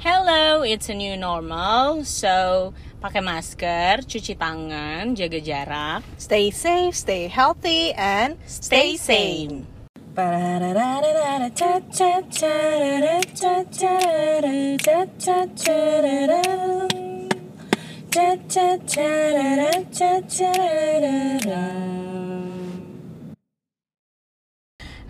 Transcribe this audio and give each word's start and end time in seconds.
Hello, 0.00 0.62
it's 0.62 0.88
a 0.88 0.96
new 0.96 1.12
normal. 1.12 2.08
So, 2.08 2.72
pakai 3.04 3.20
masker, 3.20 4.00
cuci 4.08 4.32
tangan, 4.32 5.12
jaga 5.12 5.36
jarak, 5.36 6.00
Stay 6.16 6.48
safe, 6.48 6.96
stay 6.96 7.28
healthy, 7.28 7.92
and 7.92 8.40
stay 8.48 8.96
sane. 8.96 9.68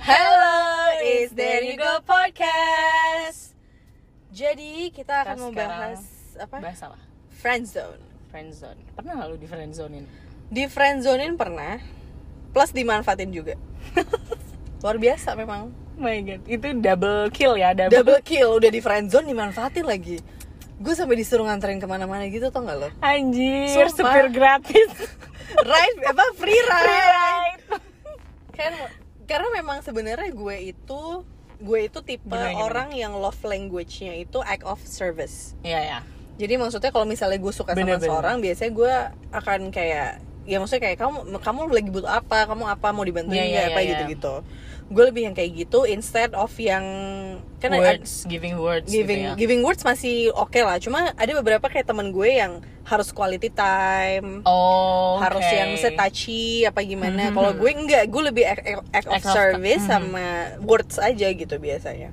Hello, 0.02 0.98
it's 0.98 1.30
There 1.38 1.62
You 1.62 1.78
Go 1.78 2.02
Podcast. 2.02 3.09
Jadi 4.40 4.88
kita 4.88 5.20
akan 5.20 5.36
Kita 5.36 5.44
membahas 5.44 6.00
apa? 6.40 6.56
Bahas 6.64 6.80
apa? 6.80 6.96
Friendzone. 7.44 8.00
Friendzone. 8.32 8.80
Pernah 8.96 9.12
nggak 9.20 9.28
lu 9.28 9.36
di 9.36 9.44
friendzonein? 9.44 10.04
Di 10.48 10.64
friendzonein 10.64 11.36
pernah, 11.36 11.76
plus 12.56 12.72
dimanfaatin 12.72 13.36
juga. 13.36 13.60
Luar 14.82 14.96
biasa 14.96 15.36
memang. 15.36 15.68
Oh 15.68 16.00
my 16.00 16.16
god, 16.24 16.42
itu 16.48 16.66
double 16.80 17.28
kill 17.28 17.60
ya, 17.60 17.76
double. 17.76 17.92
Double 17.92 18.20
kill 18.24 18.56
udah 18.56 18.72
di 18.72 18.80
friendzone 18.80 19.28
dimanfaatin 19.28 19.84
lagi. 19.84 20.16
Gue 20.80 20.96
sampai 20.96 21.20
disuruh 21.20 21.44
nganterin 21.44 21.76
ke 21.76 21.84
mana-mana 21.84 22.24
gitu 22.32 22.48
tau 22.48 22.64
gak 22.64 22.80
lo? 22.80 22.88
Anjir, 23.04 23.92
Sumpah. 23.92 23.92
supir 23.92 24.26
gratis. 24.32 24.88
Ride 25.68 26.00
apa 26.08 26.24
free 26.40 26.56
ride? 26.56 26.88
right. 27.12 27.60
kan 28.56 28.72
karena 29.28 29.48
memang 29.60 29.84
sebenarnya 29.84 30.32
gue 30.32 30.56
itu 30.72 31.02
gue 31.60 31.78
itu 31.86 31.98
tipe 32.00 32.24
Gimana, 32.24 32.50
gimana? 32.56 32.64
orang 32.64 32.88
yang 32.96 33.12
love 33.20 33.38
language-nya 33.44 34.16
itu 34.16 34.40
act 34.40 34.64
of 34.64 34.80
service. 34.82 35.52
Iya 35.60 35.80
ya. 35.80 35.98
Jadi 36.40 36.56
maksudnya 36.56 36.88
kalau 36.88 37.04
misalnya 37.04 37.36
gue 37.36 37.52
suka 37.52 37.76
sama 37.76 37.84
Bener-bener. 37.84 38.08
seorang, 38.08 38.36
biasanya 38.40 38.72
gue 38.72 38.94
akan 39.36 39.60
kayak 39.68 40.10
ya 40.48 40.56
maksudnya 40.56 40.82
kayak 40.88 40.98
kamu 40.98 41.18
kamu 41.36 41.60
lagi 41.68 41.90
butuh 41.92 42.10
apa, 42.10 42.48
kamu 42.48 42.64
apa 42.64 42.88
mau 42.96 43.04
dibantuin 43.04 43.36
nggak 43.44 43.64
iya, 43.68 43.72
apa 43.76 43.80
iya, 43.84 43.88
gitu-gitu. 43.92 44.34
Gue 44.90 45.06
lebih 45.06 45.22
yang 45.22 45.34
kayak 45.34 45.50
gitu 45.56 45.86
instead 45.86 46.34
of 46.34 46.50
yang 46.58 46.82
kan 47.56 47.70
ada- 47.70 47.94
words, 47.94 48.26
giving 48.26 48.58
words 48.58 48.90
giving 48.90 49.22
gitu 49.22 49.30
ya. 49.30 49.38
giving 49.38 49.62
words 49.62 49.80
masih 49.80 50.34
oke 50.34 50.58
lah. 50.58 50.76
Cuma 50.76 51.14
ada 51.14 51.32
beberapa 51.32 51.62
kayak 51.64 51.86
teman 51.86 52.10
gue 52.10 52.26
yang 52.34 52.58
harus 52.82 53.14
quality 53.14 53.48
time. 53.48 54.42
Oh, 54.42 55.16
harus 55.16 55.40
oke. 55.40 55.54
yang 55.54 55.70
touchy 55.94 56.66
apa 56.66 56.82
gimana 56.82 57.30
Mhm. 57.30 57.34
kalau 57.34 57.52
gue 57.52 57.70
enggak 57.70 58.04
gue 58.04 58.22
lebih 58.24 58.44
act, 58.44 58.62
act- 58.90 59.06
of 59.06 59.22
service 59.22 59.80
mhm. 59.80 59.88
sama 59.88 60.26
words 60.60 60.98
aja 60.98 61.30
gitu 61.30 61.54
biasanya 61.56 62.10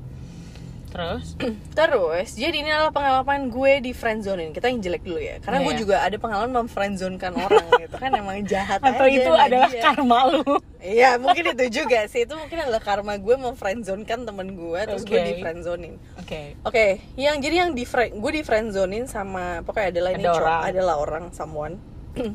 Terus? 0.98 1.38
terus 1.78 2.28
jadi 2.34 2.58
ini 2.58 2.67
adalah 2.67 2.90
pengalaman 2.90 3.48
gue 3.48 3.73
di 3.80 3.92
friendzonein 3.94 4.50
kita 4.50 4.66
yang 4.66 4.81
jelek 4.81 5.06
dulu 5.06 5.22
ya 5.22 5.38
karena 5.38 5.58
Iya, 5.58 5.64
gue 5.64 5.72
iya. 5.72 5.80
juga 5.80 5.95
ada 6.02 6.17
pengalaman 6.17 6.52
memfriendzonekan 6.58 7.34
orang 7.38 7.66
gitu 7.86 7.95
kan 7.95 8.09
emang 8.12 8.42
jahat 8.44 8.81
Atau 8.81 9.06
aja 9.06 9.14
itu 9.14 9.30
nah 9.30 9.45
adalah 9.45 9.70
dia. 9.70 9.84
karma 9.84 10.20
lu? 10.28 10.42
iya 10.80 11.09
mungkin 11.16 11.53
itu 11.53 11.66
juga 11.72 12.09
sih 12.09 12.25
itu 12.25 12.34
mungkin 12.34 12.58
adalah 12.59 12.81
karma 12.81 13.14
gue 13.16 13.36
memfriendzonekan 13.38 14.25
temen 14.25 14.48
gue 14.52 14.80
terus 14.84 15.03
gue 15.03 15.14
Oke. 15.14 15.28
di 15.28 15.34
friendzonein 15.38 15.95
Oke. 16.18 16.42
Oke, 16.66 16.86
yang 17.14 17.38
jadi 17.38 17.64
yang 17.64 17.72
di 17.72 17.86
gue 17.86 18.31
di 18.34 18.42
friendzonein 18.42 19.06
sama 19.06 19.62
pokoknya 19.62 19.94
adalah 19.94 20.12
ini 20.12 20.25
Ada 20.25 20.31
orang. 20.34 20.59
adalah 20.66 20.95
orang 20.98 21.23
someone. 21.31 21.78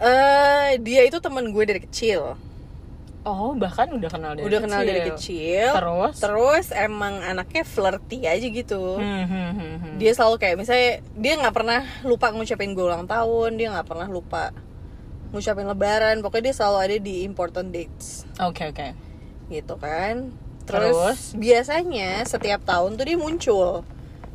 Eh 0.00 0.80
dia 0.80 1.04
itu 1.04 1.20
teman 1.20 1.52
gue 1.52 1.60
dari 1.62 1.80
kecil. 1.80 2.32
Oh, 3.22 3.52
bahkan 3.52 3.90
udah 3.90 4.08
kenal 4.08 4.32
dari 4.32 4.42
Udah 4.42 4.58
kecil. 4.58 4.66
kenal 4.66 4.82
dari 4.82 5.00
kecil. 5.06 5.66
Terus? 5.70 6.14
Terus 6.18 6.66
emang 6.70 7.20
anaknya 7.20 7.62
flirty 7.62 8.24
aja 8.24 8.46
gitu. 8.46 8.96
Hmm, 8.96 9.24
hmm, 9.24 9.50
hmm, 9.50 9.74
hmm. 9.76 9.94
Dia 9.96 10.12
selalu 10.12 10.36
kayak 10.36 10.56
misalnya 10.56 10.90
dia 11.14 11.32
nggak 11.36 11.52
pernah 11.52 11.80
lupa 12.02 12.30
ngucapin 12.30 12.72
gue 12.72 12.80
ulang 12.82 13.04
tahun, 13.04 13.50
dia 13.54 13.68
nggak 13.70 13.84
pernah 13.86 14.06
lupa 14.06 14.56
ngucapin 15.30 15.64
lebaran. 15.64 16.16
Pokoknya 16.18 16.44
dia 16.46 16.56
selalu 16.56 16.76
ada 16.80 16.96
di 16.98 17.14
important 17.22 17.68
dates 17.68 18.24
Oke, 18.38 18.66
oke. 18.66 18.88
gitu 19.48 19.74
kan. 19.76 20.32
Terus, 20.62 20.94
Terus? 20.94 21.20
biasanya 21.34 22.24
setiap 22.24 22.62
tahun 22.62 22.94
tuh 22.94 23.04
dia 23.04 23.18
muncul. 23.18 23.84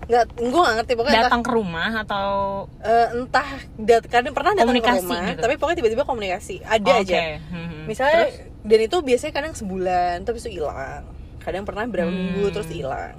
Nggak, 0.05 0.23
gue 0.37 0.61
nggak 0.61 0.75
ngerti 0.77 0.93
pokoknya 0.93 1.13
entah 1.15 1.25
Datang 1.25 1.41
ke 1.41 1.51
rumah 1.51 1.91
atau 1.97 2.29
Eh, 2.77 3.07
entah 3.15 3.49
dat 3.75 4.03
kadang 4.05 4.31
pernah 4.31 4.53
datang 4.53 4.77
ke 4.77 4.93
rumah 5.01 5.25
gitu? 5.25 5.41
tapi 5.41 5.53
pokoknya 5.55 5.77
tiba-tiba 5.81 6.03
komunikasi 6.03 6.61
ada 6.61 6.91
Oke. 6.93 7.09
aja 7.09 7.41
Hmm, 7.41 7.65
hmm. 7.65 7.83
misalnya 7.89 8.29
Terus? 8.29 8.53
Dan 8.65 8.79
itu 8.81 8.97
biasanya 8.99 9.33
kadang 9.33 9.53
sebulan 9.53 10.21
terus 10.21 10.43
itu 10.43 10.57
hilang 10.57 11.05
kadang 11.37 11.63
pernah 11.63 11.85
berapa 11.85 12.05
Hmm. 12.05 12.17
minggu 12.33 12.49
terus 12.51 12.67
hilang 12.67 13.13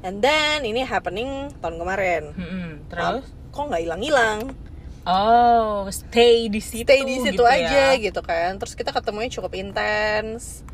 and 0.00 0.18
then 0.18 0.62
ini 0.62 0.80
happening 0.82 1.28
tahun 1.56 1.76
kemarin 1.76 2.22
Hmm, 2.32 2.48
hmm. 2.48 2.72
Terus? 2.88 3.24
kok 3.50 3.64
nggak 3.64 3.82
hilang-hilang 3.82 4.40
Oh, 5.04 5.86
stay 5.88 6.48
di 6.48 6.58
situ. 6.58 6.82
stay 6.82 7.00
di 7.00 7.22
situ 7.22 7.38
gitu 7.38 7.46
aja 7.46 7.94
ya. 7.94 8.00
gitu 8.00 8.18
kan 8.20 8.56
terus 8.56 8.74
kita 8.74 8.90
ketemunya 8.90 9.30
cukup 9.30 9.54
intens 9.54 10.66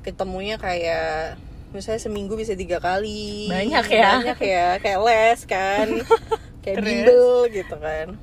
ketemunya 0.00 0.54
kayak 0.56 1.34
misalnya 1.70 1.98
seminggu 1.98 2.34
bisa 2.34 2.52
tiga 2.52 2.78
kali 2.78 3.46
Banyak 3.46 3.84
ya. 3.88 4.10
banyak 4.16 4.38
ya 4.38 4.68
kayak 4.76 5.00
les 5.02 5.40
kan 5.44 5.86
kayak 6.62 6.78
bimbel 6.80 7.26
gitu 7.48 7.74
kan 7.74 8.14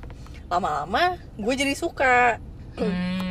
lama-lama 0.48 1.04
gue 1.34 1.54
jadi 1.54 1.74
suka 1.74 2.40
Hmm. 2.78 3.27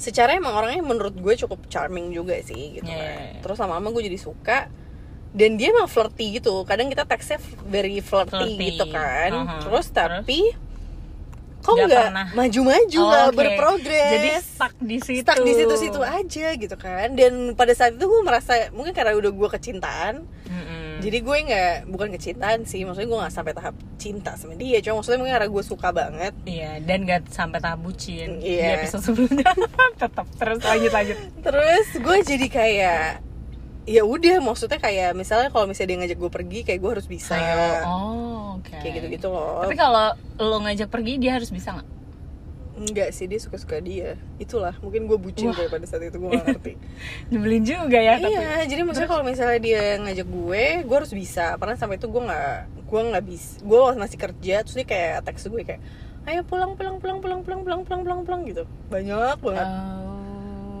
Secara 0.00 0.32
emang 0.32 0.50
orangnya 0.50 0.80
menurut 0.80 1.12
gue 1.12 1.34
cukup 1.36 1.68
charming 1.68 2.08
juga 2.10 2.32
sih 2.40 2.80
gitu 2.80 2.88
Iya, 2.88 2.96
kan. 2.96 3.04
iya, 3.06 3.20
iya. 3.30 3.40
Terus 3.40 3.56
lama-lama 3.58 3.92
gue 3.92 4.02
jadi 4.02 4.16
suka 4.16 4.58
dan 5.30 5.50
dia 5.54 5.70
emang 5.70 5.86
flirty 5.86 6.40
gitu. 6.40 6.64
Kadang 6.64 6.88
kita 6.88 7.04
teksnya 7.04 7.36
very 7.62 8.00
flirty, 8.00 8.32
Flirty. 8.50 8.66
gitu 8.66 8.84
kan. 8.88 9.30
Uh-huh. 9.30 9.60
Terus 9.62 9.86
tapi 9.90 10.40
kok 11.60 11.76
Nggak 11.76 12.32
maju-maju 12.32 12.98
Oh, 12.98 13.06
nggak 13.06 13.26
oke. 13.26 13.36
berprogres. 13.36 14.10
Jadi 14.10 14.28
stuck 14.40 14.74
di 14.80 14.96
situ. 14.98 15.20
stuck 15.20 15.38
di 15.38 15.52
situ-situ 15.54 16.00
aja 16.00 16.46
gitu 16.56 16.74
kan. 16.74 17.12
Dan 17.12 17.32
pada 17.52 17.70
saat 17.70 17.94
itu 17.94 18.02
gue 18.02 18.22
merasa 18.22 18.72
mungkin 18.72 18.90
karena 18.90 19.12
udah 19.12 19.28
gue 19.28 19.48
kecintaan, 19.50 20.14
Mm-mm. 20.48 20.89
Jadi 21.00 21.18
gue 21.18 21.36
nggak 21.42 21.74
bukan 21.88 22.08
kecintaan 22.10 22.60
sih. 22.62 22.84
Maksudnya 22.84 23.06
gue 23.06 23.18
nggak 23.18 23.32
sampai 23.32 23.52
tahap 23.52 23.72
cinta 23.96 24.32
sama 24.34 24.54
dia. 24.54 24.78
Cuma 24.78 25.00
maksudnya 25.00 25.18
mungkin 25.18 25.34
karena 25.34 25.48
gue 25.48 25.62
suka 25.62 25.88
banget. 25.90 26.32
Iya, 26.42 26.80
dan 26.80 27.02
gak 27.02 27.28
sampai 27.28 27.58
tahap 27.58 27.80
bucin 27.80 28.38
di 28.38 28.56
Iya. 28.56 28.80
episode 28.80 29.02
sebelumnya. 29.02 29.48
Tetap 30.00 30.26
terus 30.34 30.60
lanjut 30.60 30.90
lanjut. 30.90 31.18
terus 31.40 31.86
gue 31.94 32.16
jadi 32.22 32.46
kayak 32.46 33.04
ya 33.84 34.02
udah 34.02 34.38
maksudnya 34.38 34.76
kayak 34.76 35.12
misalnya 35.12 35.48
kalau 35.48 35.64
misalnya 35.64 35.88
dia 35.88 35.98
ngajak 36.00 36.18
gue 36.18 36.30
pergi 36.30 36.58
kayak 36.62 36.78
gue 36.78 36.90
harus 36.92 37.06
bisa 37.06 37.34
Ayo. 37.34 37.66
Oh, 37.84 38.46
oke. 38.56 38.70
kayak 38.70 38.92
gitu 38.96 39.06
gitu 39.10 39.26
loh 39.28 39.64
Tapi 39.64 39.74
kalau 39.74 40.12
lo 40.36 40.56
ngajak 40.60 40.86
pergi 40.86 41.16
dia 41.16 41.34
harus 41.34 41.48
bisa 41.48 41.74
nggak? 41.74 41.88
Enggak 42.80 43.12
sih 43.12 43.28
dia 43.28 43.36
suka 43.36 43.60
suka 43.60 43.76
dia 43.78 44.16
itulah 44.36 44.72
mungkin 44.80 45.04
gue 45.04 45.14
bucin 45.14 45.52
Wah. 45.52 45.68
pada 45.68 45.84
saat 45.84 46.00
itu 46.00 46.16
gue 46.16 46.30
gak 46.30 46.46
ngerti 46.48 46.72
Nyebelin 47.30 47.62
juga 47.62 47.98
ya 48.00 48.16
tapi. 48.16 48.32
iya 48.32 48.64
jadi 48.64 48.80
maksudnya 48.82 49.06
kalau 49.06 49.20
misalnya 49.20 49.60
dia 49.60 50.00
ngajak 50.00 50.24
gue 50.24 50.64
gue 50.82 50.96
harus 50.96 51.12
bisa 51.12 51.54
karena 51.54 51.76
sampai 51.76 51.96
itu 51.96 52.08
gue 52.08 52.22
nggak 52.24 52.56
gue 52.88 53.00
nggak 53.06 53.24
bisa 53.24 53.50
gue 53.60 53.78
masih 53.94 54.18
kerja 54.18 54.54
terus 54.64 54.74
dia 54.74 54.86
kayak 54.88 55.16
teks 55.22 55.44
gue 55.46 55.62
kayak 55.62 55.82
ayo 56.24 56.40
pulang 56.42 56.72
pulang 56.72 56.96
pulang 56.96 57.20
pulang 57.20 57.40
pulang 57.40 57.60
pulang 57.60 57.80
pulang 57.84 58.00
pulang 58.00 58.20
pulang 58.24 58.40
gitu 58.44 58.64
banyak 58.88 59.36
banget 59.38 59.68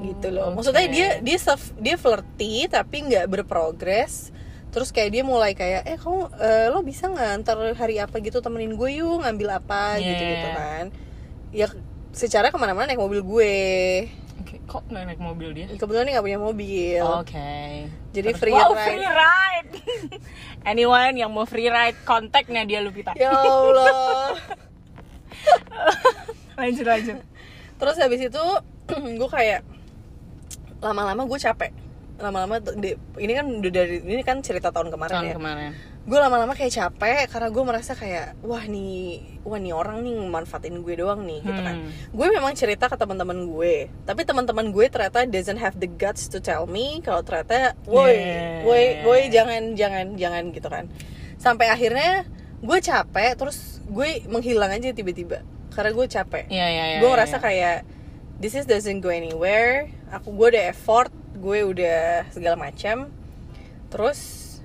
gitu 0.00 0.32
loh. 0.32 0.48
oke. 0.48 0.56
Maksudnya 0.56 0.88
dia 0.88 1.08
dia 1.20 1.36
self, 1.36 1.76
dia 1.76 1.92
flirty 1.94 2.64
tapi 2.66 3.04
nggak 3.04 3.28
berprogres. 3.28 4.32
Terus 4.72 4.88
kayak 4.88 5.12
dia 5.12 5.20
mulai 5.20 5.52
kayak 5.52 5.84
eh 5.84 5.98
kamu 5.98 6.20
eh, 6.40 6.66
lo 6.68 6.80
bisa 6.80 7.04
nggak 7.04 7.44
ntar 7.44 7.60
hari 7.74 8.00
apa 8.00 8.16
gitu 8.16 8.40
temenin 8.40 8.72
gue 8.72 8.96
yuk 8.96 9.20
ngambil 9.20 9.60
apa 9.60 9.98
Yeah. 9.98 10.08
gitu 10.08 10.22
gitu 10.24 10.48
kan. 10.50 10.84
Ya 11.50 11.66
secara 12.10 12.50
ke 12.50 12.58
mana-mana 12.58 12.90
naik 12.90 12.98
mobil 12.98 13.22
gue. 13.22 13.54
Oke, 14.40 14.56
kok 14.64 14.82
nggak 14.88 15.04
naik 15.06 15.20
mobil 15.20 15.52
dia? 15.52 15.66
Kebetulan 15.70 16.08
dia 16.08 16.12
nggak 16.16 16.26
punya 16.26 16.40
mobil. 16.40 17.02
Oke. 17.20 17.52
Jadi 18.10 18.28
Terus- 18.32 18.40
free 18.40 18.56
wow, 18.56 18.72
ride. 18.72 18.86
free 18.86 19.04
ride. 19.04 19.72
Anyone 20.70 21.14
yang 21.14 21.30
mau 21.30 21.44
free 21.44 21.68
ride, 21.68 21.98
kontaknya 22.02 22.64
dia 22.64 22.80
Lupita. 22.80 23.12
Ya 23.14 23.30
Allah. 23.30 24.34
Lanjut 26.60 26.84
lanjut. 26.84 27.18
Terus 27.80 27.96
habis 27.96 28.20
itu 28.20 28.44
gue 29.20 29.28
kayak 29.30 29.60
lama-lama 30.80 31.24
gue 31.24 31.38
capek. 31.38 31.70
Lama-lama 32.20 32.60
ini 33.16 33.32
kan 33.32 33.46
udah 33.48 33.72
dari 33.72 33.96
ini 33.98 34.20
kan 34.20 34.38
cerita 34.38 34.68
tahun 34.68 34.88
kemarin 34.88 35.14
Tahun 35.14 35.26
ya. 35.26 35.36
kemarin. 35.36 35.72
gue 36.00 36.16
lama-lama 36.16 36.52
kayak 36.52 36.72
capek 36.72 37.28
karena 37.28 37.48
gue 37.48 37.62
merasa 37.62 37.92
kayak 37.92 38.34
wah 38.40 38.64
nih 38.64 39.20
wah 39.42 39.56
nih 39.56 39.70
orang 39.70 40.00
nih 40.00 40.16
manfaatin 40.18 40.80
gue 40.80 40.96
doang 40.96 41.22
nih 41.22 41.38
gitu 41.40 41.60
kan 41.60 41.76
Hmm. 41.76 41.92
gue 42.10 42.26
memang 42.30 42.52
cerita 42.52 42.88
ke 42.88 42.96
teman-teman 42.96 43.46
gue 43.46 43.74
tapi 44.02 44.24
teman-teman 44.24 44.68
gue 44.68 44.86
ternyata 44.86 45.22
doesn't 45.24 45.56
have 45.56 45.76
the 45.76 45.86
guts 45.86 46.26
to 46.26 46.40
tell 46.40 46.64
me 46.64 46.98
kalau 47.00 47.20
ternyata 47.20 47.76
woi 47.84 48.16
Yeah. 48.16 48.64
woi 48.64 48.84
woi 49.02 49.20
jangan 49.28 49.76
jangan 49.76 50.16
jangan 50.16 50.42
gitu 50.50 50.66
kan 50.66 50.88
sampai 51.36 51.68
akhirnya 51.68 52.24
gue 52.58 52.78
capek 52.80 53.36
terus 53.36 53.58
gue 53.84 54.24
menghilang 54.26 54.72
aja 54.72 54.90
tiba-tiba 54.90 55.44
karena 55.70 55.92
gue 55.92 56.06
capek 56.06 56.44
Iya 56.48 56.66
iya 56.66 56.84
iya. 56.86 56.98
gue 56.98 57.06
iya, 57.06 57.12
ngerasa 57.12 57.36
iya. 57.36 57.44
kayak 57.44 57.76
this 58.36 58.52
is 58.52 58.64
doesn't 58.64 58.98
go 58.98 59.08
anywhere 59.08 59.84
aku 60.08 60.32
gue 60.32 60.56
udah 60.56 60.64
effort 60.66 61.12
gue 61.40 61.58
udah 61.64 62.28
segala 62.28 62.54
macam. 62.60 63.08
Terus 63.88 64.20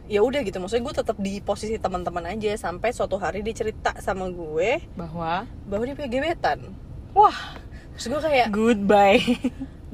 ya 0.06 0.22
udah 0.22 0.44
gitu. 0.44 0.60
Maksudnya 0.60 0.84
gue 0.86 0.96
tetap 1.00 1.18
di 1.18 1.40
posisi 1.42 1.80
teman-teman 1.80 2.36
aja. 2.36 2.52
Sampai 2.60 2.92
suatu 2.92 3.16
hari 3.18 3.42
dia 3.42 3.56
cerita 3.56 3.96
sama 4.04 4.28
gue 4.30 4.84
bahwa? 4.94 5.48
bahwa 5.66 5.84
dia 5.88 5.96
punya 5.96 6.10
gebetan. 6.12 6.60
Wah. 7.16 7.58
Terus 7.96 8.06
gue 8.12 8.22
kayak 8.28 8.52
goodbye. 8.52 9.24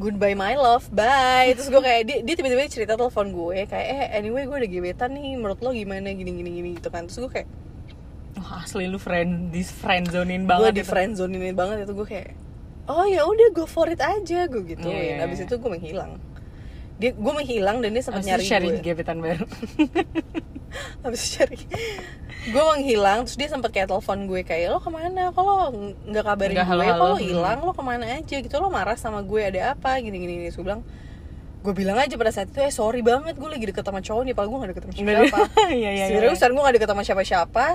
Goodbye 0.01 0.33
my 0.33 0.57
love. 0.57 0.89
Bye. 0.89 1.54
Terus 1.54 1.69
gue 1.69 1.81
kayak 1.86 2.01
dia, 2.10 2.18
dia 2.25 2.33
tiba-tiba 2.33 2.66
cerita 2.66 2.98
telepon 2.98 3.30
gue 3.30 3.69
kayak 3.69 3.86
eh 3.86 4.04
anyway 4.18 4.50
gue 4.50 4.57
ada 4.66 4.69
gebetan 4.69 5.13
nih. 5.13 5.38
Menurut 5.38 5.62
lo 5.62 5.69
gimana? 5.69 6.10
Gini 6.10 6.34
gini 6.34 6.50
gini 6.50 6.69
gitu 6.81 6.89
kan. 6.89 7.06
Terus 7.06 7.30
gue 7.30 7.31
kayak 7.31 7.50
wah 8.42 8.66
asli 8.66 8.89
lu 8.89 8.98
friend 8.98 9.54
dis 9.54 9.69
friend 9.69 10.10
zonein 10.10 10.48
gue 10.48 10.50
banget 10.50 10.81
di 10.81 10.81
itu. 10.81 10.89
friend 10.89 11.12
zone 11.22 11.38
ini 11.38 11.54
banget 11.54 11.86
itu. 11.86 11.94
Gue 11.94 12.07
kayak 12.10 12.34
oh 12.89 13.06
ya 13.06 13.22
udah 13.30 13.54
go 13.54 13.69
for 13.69 13.86
it 13.86 14.01
aja 14.01 14.50
gue 14.50 14.63
gitu. 14.66 14.89
Iya, 14.89 15.22
iya, 15.22 15.30
abis 15.30 15.45
iya. 15.45 15.48
itu 15.48 15.56
gue 15.62 15.69
menghilang 15.69 16.18
dia 17.01 17.12
gue 17.12 17.33
menghilang 17.33 17.81
dan 17.81 17.89
dia 17.89 18.03
sempat 18.06 18.21
nyari 18.21 18.45
sharing 18.45 18.77
gue. 18.77 18.86
gebetan 18.86 19.18
baru. 19.18 19.45
Habis 21.03 21.24
cari 21.33 21.57
gue 22.42 22.63
menghilang 22.63 23.25
terus 23.25 23.38
dia 23.38 23.50
sempat 23.50 23.69
kayak 23.69 23.89
telepon 23.89 24.25
gue 24.25 24.42
kayak 24.42 24.69
lo 24.69 24.77
ke 24.77 24.89
mana? 24.89 25.30
Kalau 25.30 25.74
nggak 26.06 26.24
kabarin 26.24 26.56
Nggak 26.56 26.69
gue? 26.69 26.86
kalau 26.88 27.18
Hmm. 27.18 27.25
hilang? 27.25 27.57
Lo 27.59 27.74
ke 27.74 27.81
mana 27.81 28.06
aja? 28.07 28.36
Gitu. 28.38 28.53
Lo 28.56 28.69
marah 28.69 28.95
sama 28.95 29.21
gue 29.21 29.42
ada 29.42 29.74
apa? 29.74 29.98
Gini. 29.98 30.18
Gini 30.18 30.33
gue 30.45 30.62
bilang 30.62 30.81
gue 31.62 31.74
bilang 31.74 31.94
aja 31.95 32.13
pada 32.15 32.30
saat 32.30 32.50
itu 32.50 32.57
eh 32.57 32.69
sorry 32.69 33.01
banget 33.01 33.38
gue 33.38 33.45
lagi 33.45 33.65
deket 33.65 33.81
sama 33.81 34.01
cowok 34.01 34.24
nih 34.25 34.33
padahal 34.33 34.50
gue 34.50 34.57
gak 34.57 34.69
deket 34.74 34.83
sama 34.83 34.94
siapa. 34.98 35.38
Iya, 35.69 35.75
iya, 35.77 35.89
iya. 35.94 36.06
seriusan 36.09 36.50
gue 36.53 36.62
gak 36.62 36.75
deket 36.77 36.89
sama 36.89 37.01
siapa 37.01 37.21
siapa 37.21 37.65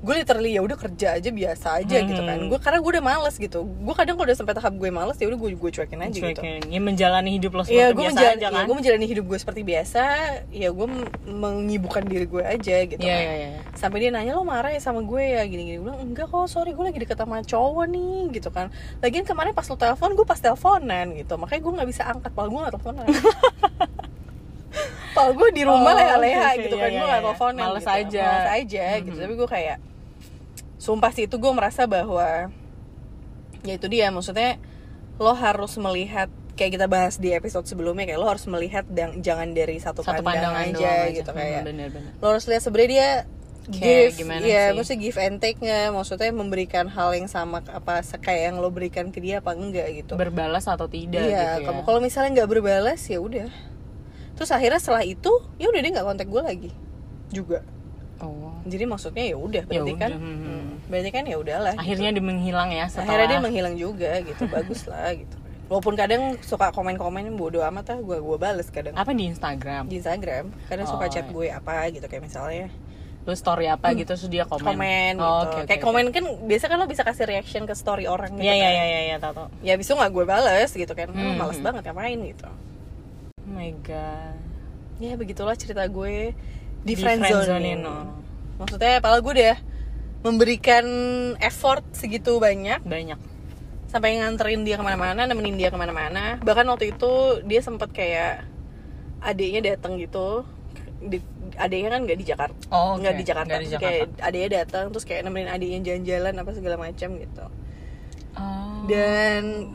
gue 0.00 0.14
literally 0.16 0.56
ya 0.56 0.64
udah 0.64 0.76
kerja 0.76 1.12
aja 1.12 1.28
biasa 1.28 1.66
aja 1.76 1.96
gitu 2.00 2.20
kan 2.20 2.40
Hmm. 2.40 2.48
gue 2.48 2.56
karena 2.56 2.80
gue 2.80 2.90
udah 2.96 3.04
males 3.04 3.36
gitu 3.36 3.68
gue 3.68 3.94
kadang 3.94 4.16
kalau 4.16 4.24
udah 4.24 4.36
sampai 4.36 4.56
tahap 4.56 4.72
gue 4.72 4.88
males 4.88 5.12
ya 5.14 5.28
udah 5.28 5.36
gue 5.36 5.50
gue 5.52 5.70
cuekin 5.70 6.00
aja 6.00 6.16
gitu 6.16 6.40
Cuekin. 6.40 6.60
ya 6.66 6.80
menjalani 6.80 7.30
hidup 7.36 7.52
lo 7.52 7.62
Iya, 7.62 7.68
seperti 7.68 7.92
gue 7.92 8.00
biasa 8.00 8.16
menjalani, 8.16 8.32
aja 8.32 8.46
kan 8.48 8.62
gue 8.64 8.76
menjalani 8.76 9.06
hidup 9.06 9.24
gue 9.26 9.38
seperti 9.38 9.60
biasa. 9.60 10.02
Ya, 10.50 10.68
gue 10.70 10.86
menyibukkan 11.26 12.02
diri 12.02 12.24
gue 12.24 12.40
aja 12.40 12.76
gitu. 12.82 12.96
Iya, 12.98 13.12
kan. 13.12 13.20
iya, 13.20 13.32
iya. 13.36 13.50
Sampai 13.74 14.00
dia 14.00 14.10
nanya 14.10 14.32
lo 14.32 14.42
marah 14.42 14.68
ya 14.68 14.80
sama 14.80 15.00
gue 15.00 15.20
ya 15.20 15.44
gini-gini. 15.44 15.76
Gue 15.76 15.86
bilang 15.86 16.00
enggak 16.00 16.26
kok, 16.26 16.48
sorry 16.48 16.72
gue 16.72 16.80
lagi 16.80 16.98
deket 16.98 17.14
sama 17.14 17.40
cowok 17.40 17.84
nih 17.86 18.16
gitu 18.32 18.48
kan. 18.48 18.72
Lagian 18.98 19.22
kemarin 19.22 19.52
pas 19.52 19.64
lo 19.64 19.76
telepon 19.76 20.10
gue 20.12 20.24
pas 20.24 20.36
teleponan 20.36 21.06
gitu. 21.14 21.36
Makanya 21.36 21.60
gue 21.60 21.72
nggak 21.76 21.88
bisa 21.88 22.02
angkat, 22.06 22.30
padahal 22.32 22.48
gue 22.48 22.60
nggak 22.60 22.74
teleponan. 22.74 23.06
Padahal 25.10 25.34
gue 25.34 25.48
di 25.50 25.62
rumah 25.66 25.90
Oh, 25.90 25.98
leha-leha 25.98 26.38
oke, 26.38 26.54
oke, 26.54 26.62
gitu 26.62 26.74
iya, 26.74 26.80
kan, 26.80 26.88
iya, 26.88 26.94
gue 26.94 27.02
nggak 27.02 27.18
iya. 27.18 27.26
teleponan. 27.26 27.60
Males 27.60 27.82
gitu. 27.82 27.90
aja. 27.90 28.24
Males 28.24 28.50
aja 28.54 28.84
gitu. 29.02 29.16
Mhm. 29.18 29.22
Tapi 29.26 29.34
gue 29.34 29.48
kayak 29.50 29.76
sumpah 30.80 31.12
sih 31.12 31.28
itu 31.28 31.36
gue 31.36 31.52
merasa 31.52 31.84
bahwa 31.84 32.48
ya 33.60 33.72
itu 33.76 33.86
dia 33.86 34.08
maksudnya 34.08 34.56
lo 35.20 35.36
harus 35.36 35.76
melihat 35.76 36.32
kayak 36.56 36.80
kita 36.80 36.86
bahas 36.88 37.20
di 37.20 37.36
episode 37.36 37.68
sebelumnya 37.68 38.08
kayak 38.08 38.20
lo 38.20 38.28
harus 38.28 38.48
melihat 38.48 38.88
dan 38.88 39.20
jangan 39.20 39.52
dari 39.52 39.76
satu, 39.76 40.00
satu 40.00 40.24
pandang, 40.24 40.52
pandangan 40.52 40.66
aja, 40.72 40.80
doang 40.80 41.12
gitu 41.12 41.30
Hmm, 41.30 41.38
kayak 41.40 41.62
bener-bener 41.68 42.12
lo 42.16 42.26
harus 42.32 42.44
lihat 42.48 42.62
sebenarnya 42.64 42.88
dia 42.90 43.10
Kayak 43.70 44.16
give 44.16 44.16
gimana 44.24 44.40
ya 44.42 44.64
sih? 44.72 44.74
maksudnya 44.74 45.00
give 45.04 45.18
and 45.20 45.36
take 45.38 45.58
nggak 45.60 45.92
maksudnya 45.92 46.32
memberikan 46.32 46.88
hal 46.88 47.12
yang 47.12 47.28
sama 47.28 47.60
apa 47.60 48.00
kayak 48.18 48.50
yang 48.50 48.56
lo 48.58 48.72
berikan 48.72 49.12
ke 49.12 49.20
dia 49.20 49.44
apa 49.44 49.52
enggak 49.52 49.84
gitu. 49.94 50.16
Berbalas 50.16 50.64
atau 50.64 50.88
tidak 50.88 51.22
iya 51.22 51.60
gitu 51.60 51.68
ya? 51.68 51.84
kalau 51.84 52.00
misalnya 52.00 52.40
nggak 52.40 52.50
berbalas 52.50 53.04
ya 53.04 53.20
udah. 53.20 53.52
Terus 54.34 54.50
akhirnya 54.50 54.80
setelah 54.80 55.04
itu 55.04 55.28
ya 55.60 55.68
udah 55.68 55.80
dia 55.84 55.90
nggak 55.92 56.06
kontak 56.08 56.26
gue 56.32 56.42
lagi 56.42 56.70
juga 57.30 57.60
oh 58.20 58.52
jadi 58.64 58.84
maksudnya 58.84 59.24
ya 59.26 59.36
udah 59.36 59.62
Ya 59.62 59.68
berarti 59.68 59.92
kan 59.94 60.10
udah, 60.12 60.20
hmm. 60.20 60.38
hmm, 60.38 60.64
berarti 60.86 61.10
kan 61.10 61.24
ya 61.24 61.36
udahlah 61.36 61.72
gitu. 61.74 61.82
akhirnya 61.82 62.08
dia 62.12 62.24
menghilang 62.24 62.70
ya 62.70 62.84
setelah 62.86 63.04
akhirnya 63.08 63.26
dia 63.26 63.40
menghilang 63.40 63.74
juga 63.74 64.10
gitu 64.20 64.42
bagus 64.46 64.80
lah 64.86 65.10
gitu 65.12 65.36
walaupun 65.66 65.94
kadang 65.94 66.22
suka 66.42 66.70
komen-komen 66.70 67.30
bodo 67.34 67.62
amat 67.62 67.84
lah 67.88 67.98
gue 68.00 68.18
gue 68.18 68.38
bales 68.38 68.68
kadang 68.68 68.92
apa 68.92 69.10
di 69.10 69.24
Instagram 69.26 69.86
di 69.86 69.96
Instagram 69.96 70.50
kadang 70.66 70.86
suka 70.86 71.06
Oh, 71.06 71.10
chat 71.10 71.24
iya. 71.24 71.32
gue 71.32 71.46
apa 71.48 71.72
gitu 71.88 72.06
kayak 72.06 72.24
misalnya 72.26 72.66
lu 73.20 73.36
story 73.36 73.68
apa 73.68 73.92
gitu 73.92 74.10
terus 74.10 74.26
dia 74.26 74.42
komen 74.44 74.64
komen 74.66 75.14
Oh, 75.20 75.44
gitu 75.44 75.46
oke, 75.46 75.56
oke, 75.62 75.68
kayak 75.68 75.80
komen 75.80 76.04
kan 76.10 76.24
biasa 76.42 76.64
kan 76.66 76.76
lo 76.76 76.88
bisa 76.88 77.04
kasih 77.04 77.28
reaction 77.28 77.62
ke 77.64 77.74
story 77.74 78.08
orang 78.08 78.34
gitu 78.34 78.42
Iya 78.42 78.54
iya 78.56 78.64
kan. 78.64 78.72
iya 78.72 78.84
iya 78.84 79.00
iya 79.06 79.16
tau 79.16 79.32
tau. 79.32 79.46
ya 79.60 79.76
itu 79.76 79.92
nggak 79.92 80.10
gue 80.10 80.24
bales 80.24 80.70
gitu 80.72 80.90
kan 80.90 81.08
Hmm, 81.08 81.20
hmm. 81.22 81.36
males 81.36 81.54
hmm. 81.54 81.66
banget 81.68 81.82
ngapain 81.86 82.18
gitu 82.18 82.48
Oh 83.40 83.52
my 83.52 83.70
god. 83.80 84.36
ya 84.98 85.14
begitulah 85.14 85.54
cerita 85.54 85.84
gue 85.84 86.32
di, 86.84 86.94
Di 86.94 86.94
friendzone 86.96 87.46
friendzonein, 87.46 87.80
oh. 87.84 88.06
maksudnya 88.60 89.00
padahal 89.04 89.20
gue 89.20 89.34
udah 89.36 89.56
memberikan 90.20 90.86
effort 91.40 91.84
segitu 91.96 92.36
banyak. 92.40 92.80
Banyak. 92.84 93.20
sampai 93.90 94.22
nganterin 94.22 94.62
dia 94.62 94.78
ke 94.78 94.86
mana-mana 94.86 95.26
nemenin 95.26 95.58
dia 95.58 95.66
ke 95.66 95.74
mana-mana. 95.74 96.38
Bahkan 96.46 96.62
waktu 96.70 96.94
itu 96.94 97.42
dia 97.42 97.58
sempet 97.58 97.90
kayak 97.90 98.46
adiknya 99.18 99.74
datang 99.74 99.98
gitu. 99.98 100.46
Di, 101.02 101.18
adiknya 101.58 101.98
kan 101.98 102.06
nggak 102.06 102.18
di 102.22 102.26
Jakarta. 102.30 102.60
Oh, 102.70 102.94
oke. 102.94 103.02
nggak 103.02 103.14
di 103.18 103.24
Jakarta, 103.26 103.50
Nggak 103.50 103.62
di 103.66 103.68
Terus 103.74 103.82
kayak 103.82 104.06
adiknya 104.22 104.50
datang 104.62 104.84
terus 104.94 105.02
kayak 105.02 105.26
nemenin 105.26 105.50
adiknya 105.50 105.78
jalan-jalan 105.82 106.34
apa 106.38 106.50
segala 106.54 106.76
macam 106.78 107.08
gitu. 107.18 107.46
Oh. 108.38 108.86
dan 108.86 109.66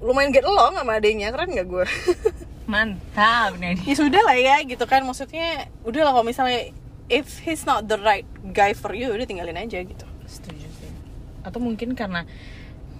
lumayan 0.00 0.32
get 0.32 0.46
along 0.46 0.78
sama 0.78 0.96
adiknya 0.96 1.28
keren 1.34 1.52
nggak 1.52 1.68
gue 1.68 1.84
Mantap 2.68 3.56
nih. 3.56 3.80
ya 3.80 3.94
sudah 3.96 4.20
lah 4.22 4.36
ya 4.36 4.60
gitu 4.62 4.84
kan 4.84 5.00
maksudnya 5.02 5.66
udah 5.82 6.04
lah 6.04 6.12
kalau 6.12 6.22
misalnya 6.22 6.68
if 7.08 7.40
he's 7.40 7.64
not 7.64 7.88
the 7.88 7.96
right 7.96 8.28
guy 8.52 8.76
for 8.76 8.92
you 8.92 9.08
udah 9.08 9.24
tinggalin 9.24 9.56
aja 9.56 9.80
gitu 9.80 10.04
Setuju 10.28 10.68
sih. 10.68 10.92
Atau 11.40 11.58
mungkin 11.58 11.96
karena 11.96 12.28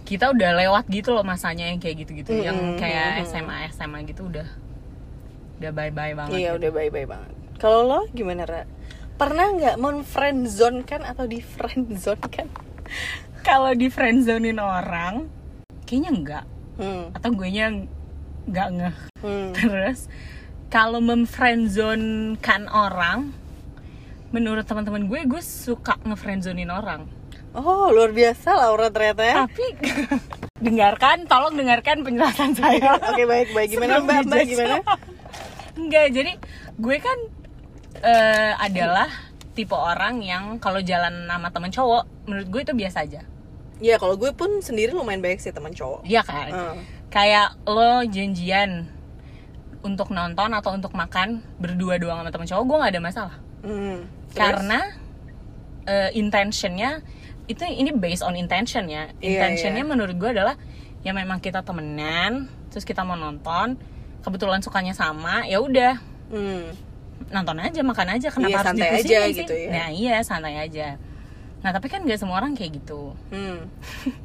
kita 0.02 0.32
udah 0.32 0.56
lewat 0.56 0.88
gitu 0.88 1.12
loh 1.12 1.20
masanya 1.20 1.68
yang 1.68 1.76
kayak 1.76 2.00
gitu-gitu, 2.00 2.32
yang 2.32 2.56
Mm-mm, 2.56 2.80
kayak 2.80 3.20
mm-mm. 3.20 3.28
SMA 3.28 3.56
SMA 3.68 3.98
gitu 4.08 4.24
udah 4.24 4.48
udah 5.60 5.70
bye 5.70 5.92
bye 5.92 6.16
banget. 6.16 6.40
iya 6.40 6.56
gitu. 6.56 6.64
udah 6.64 6.70
bye 6.72 6.88
bye 6.88 7.04
banget 7.04 7.32
kalau 7.60 7.80
lo 7.84 8.00
gimana 8.08 8.48
Ra? 8.48 8.62
pernah 9.20 9.52
nggak 9.52 9.76
menfriendzone 9.76 10.80
kan 10.82 11.04
atau 11.04 11.28
di 11.28 11.44
friendzone 11.44 12.24
kan 12.24 12.48
Kalau 13.38 13.70
di 13.70 13.88
friendzonein 13.88 14.56
orang, 14.56 15.28
kayaknya 15.84 16.10
enggak. 16.10 16.44
hmm. 16.76 17.12
Atau 17.12 17.32
gue 17.32 17.48
nya 17.48 17.70
nggak 18.48 18.68
ngeh. 18.72 18.94
Hmm. 19.20 19.50
Terus 19.52 20.08
kalau 20.68 21.00
memfriendzonekan 21.00 22.68
orang, 22.68 23.32
menurut 24.28 24.64
teman-teman 24.64 25.06
gue, 25.06 25.20
gue 25.26 25.40
suka 25.40 25.96
ngefriendzonein 26.02 26.68
orang. 26.68 27.08
oh 27.50 27.88
luar 27.88 28.12
biasa 28.12 28.52
Laura 28.52 28.86
ternyata 28.88 29.24
ya 29.24 29.34
Tapi 29.42 29.64
dengarkan, 30.66 31.24
tolong 31.24 31.54
dengarkan 31.54 32.02
penjelasan 32.02 32.52
saya. 32.52 33.00
oke 33.00 33.24
baik 33.24 33.48
baik 33.50 33.68
gimana 33.70 33.98
Sebelum 33.98 34.04
mbak 34.04 34.20
mbak 34.26 34.44
gimana 34.46 34.76
Enggak, 35.80 36.06
jadi 36.10 36.32
gue 36.76 36.96
kan 36.98 37.18
eh, 37.98 38.52
adalah 38.54 39.08
tipe 39.54 39.72
orang 39.72 40.20
yang 40.20 40.44
kalau 40.56 40.78
jalan 40.78 41.24
sama 41.24 41.48
temen 41.48 41.70
cowok, 41.70 42.04
menurut 42.26 42.46
gue 42.48 42.60
itu 42.62 42.74
biasa 42.76 42.98
aja. 43.02 43.22
ya 43.78 43.94
kalau 43.96 44.14
gue 44.14 44.30
pun 44.30 44.58
sendiri 44.58 44.90
lumayan 44.90 45.18
baik 45.18 45.38
sih 45.38 45.48
teman 45.48 45.70
cowok 45.70 46.02
Iya 46.02 46.20
kan? 46.20 46.50
Hmm. 46.50 46.78
Kayak 47.08 47.56
lo 47.64 48.04
janjian 48.04 48.86
untuk 49.80 50.10
nonton 50.10 50.50
atau 50.52 50.74
untuk 50.74 50.92
makan 50.92 51.40
berdua 51.56 51.96
doang 51.96 52.20
sama 52.20 52.28
temen 52.28 52.46
cowok, 52.46 52.64
gue 52.64 52.76
nggak 52.76 52.92
ada 52.92 53.02
masalah. 53.02 53.36
Terus? 53.62 54.04
Karena 54.34 54.80
eh, 55.84 56.10
intentionnya 56.12 57.00
itu 57.46 57.64
ini 57.64 57.90
based 57.90 58.20
on 58.20 58.36
intention 58.36 58.86
ya. 58.86 59.08
Intentionnya 59.18 59.80
iya. 59.80 59.88
menurut 59.88 60.14
gue 60.14 60.30
adalah 60.30 60.58
ya 61.00 61.12
memang 61.12 61.38
kita 61.38 61.62
temenan, 61.62 62.44
terus 62.68 62.84
kita 62.84 63.00
mau 63.02 63.14
nonton, 63.14 63.78
kebetulan 64.20 64.60
sukanya 64.60 64.92
sama, 64.92 65.46
ya 65.46 65.58
udah 65.58 65.96
Hmm. 66.28 66.76
nonton 67.32 67.56
aja 67.56 67.80
makan 67.80 68.20
aja 68.20 68.28
kenapa 68.28 68.52
Iya, 68.52 68.58
harus 68.60 68.68
santai 68.68 68.90
aja 68.92 69.18
sih? 69.24 69.32
gitu 69.32 69.54
ya. 69.56 69.70
nah 69.72 69.88
iya 69.88 70.16
santai 70.20 70.54
aja 70.54 71.00
nah 71.58 71.72
tapi 71.72 71.88
kan 71.88 72.04
gak 72.04 72.20
semua 72.20 72.36
orang 72.36 72.52
kayak 72.52 72.78
gitu 72.78 73.16
Hmm. 73.32 73.64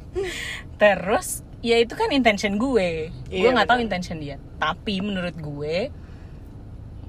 terus 0.82 1.40
ya 1.64 1.80
itu 1.80 1.96
kan 1.96 2.12
intention 2.12 2.60
gue. 2.60 3.08
Gue 3.32 3.32
Iya, 3.32 3.56
nggak 3.56 3.68
tahu 3.72 3.80
intention 3.80 4.20
dia. 4.20 4.36
Tapi 4.60 5.00
menurut 5.00 5.32
gue 5.32 5.88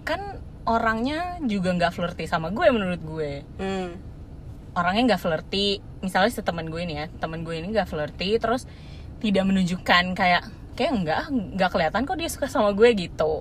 kan 0.08 0.40
orangnya 0.64 1.44
juga 1.44 1.76
nggak 1.76 1.92
flirty 1.92 2.24
sama 2.26 2.56
gue 2.56 2.68
menurut 2.72 3.02
gue. 3.04 3.44
Hmm. 3.60 3.92
orangnya 4.76 5.16
nggak 5.16 5.22
flirty. 5.24 5.80
Misalnya 6.04 6.32
si 6.36 6.44
teman 6.44 6.68
gue 6.68 6.84
ini 6.84 7.00
ya 7.00 7.08
teman 7.20 7.48
gue 7.48 7.56
ini 7.56 7.72
nggak 7.72 7.88
flirty 7.88 8.36
terus 8.40 8.68
tidak 9.24 9.48
menunjukkan 9.48 10.12
kayak 10.12 10.52
kayak 10.76 10.92
enggak 10.92 11.22
nggak 11.32 11.70
kelihatan 11.72 12.04
kok 12.04 12.20
dia 12.20 12.28
suka 12.28 12.52
sama 12.52 12.76
gue 12.76 12.92
gitu. 12.96 13.40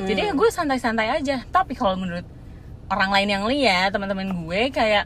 Jadi 0.00 0.20
ya 0.28 0.32
gue 0.32 0.48
santai-santai 0.48 1.12
aja. 1.12 1.44
Tapi 1.52 1.76
kalau 1.76 2.00
menurut 2.00 2.24
orang 2.88 3.12
lain 3.12 3.28
yang 3.28 3.44
lihat 3.44 3.92
teman-teman 3.92 4.32
gue 4.32 4.72
kayak 4.72 5.04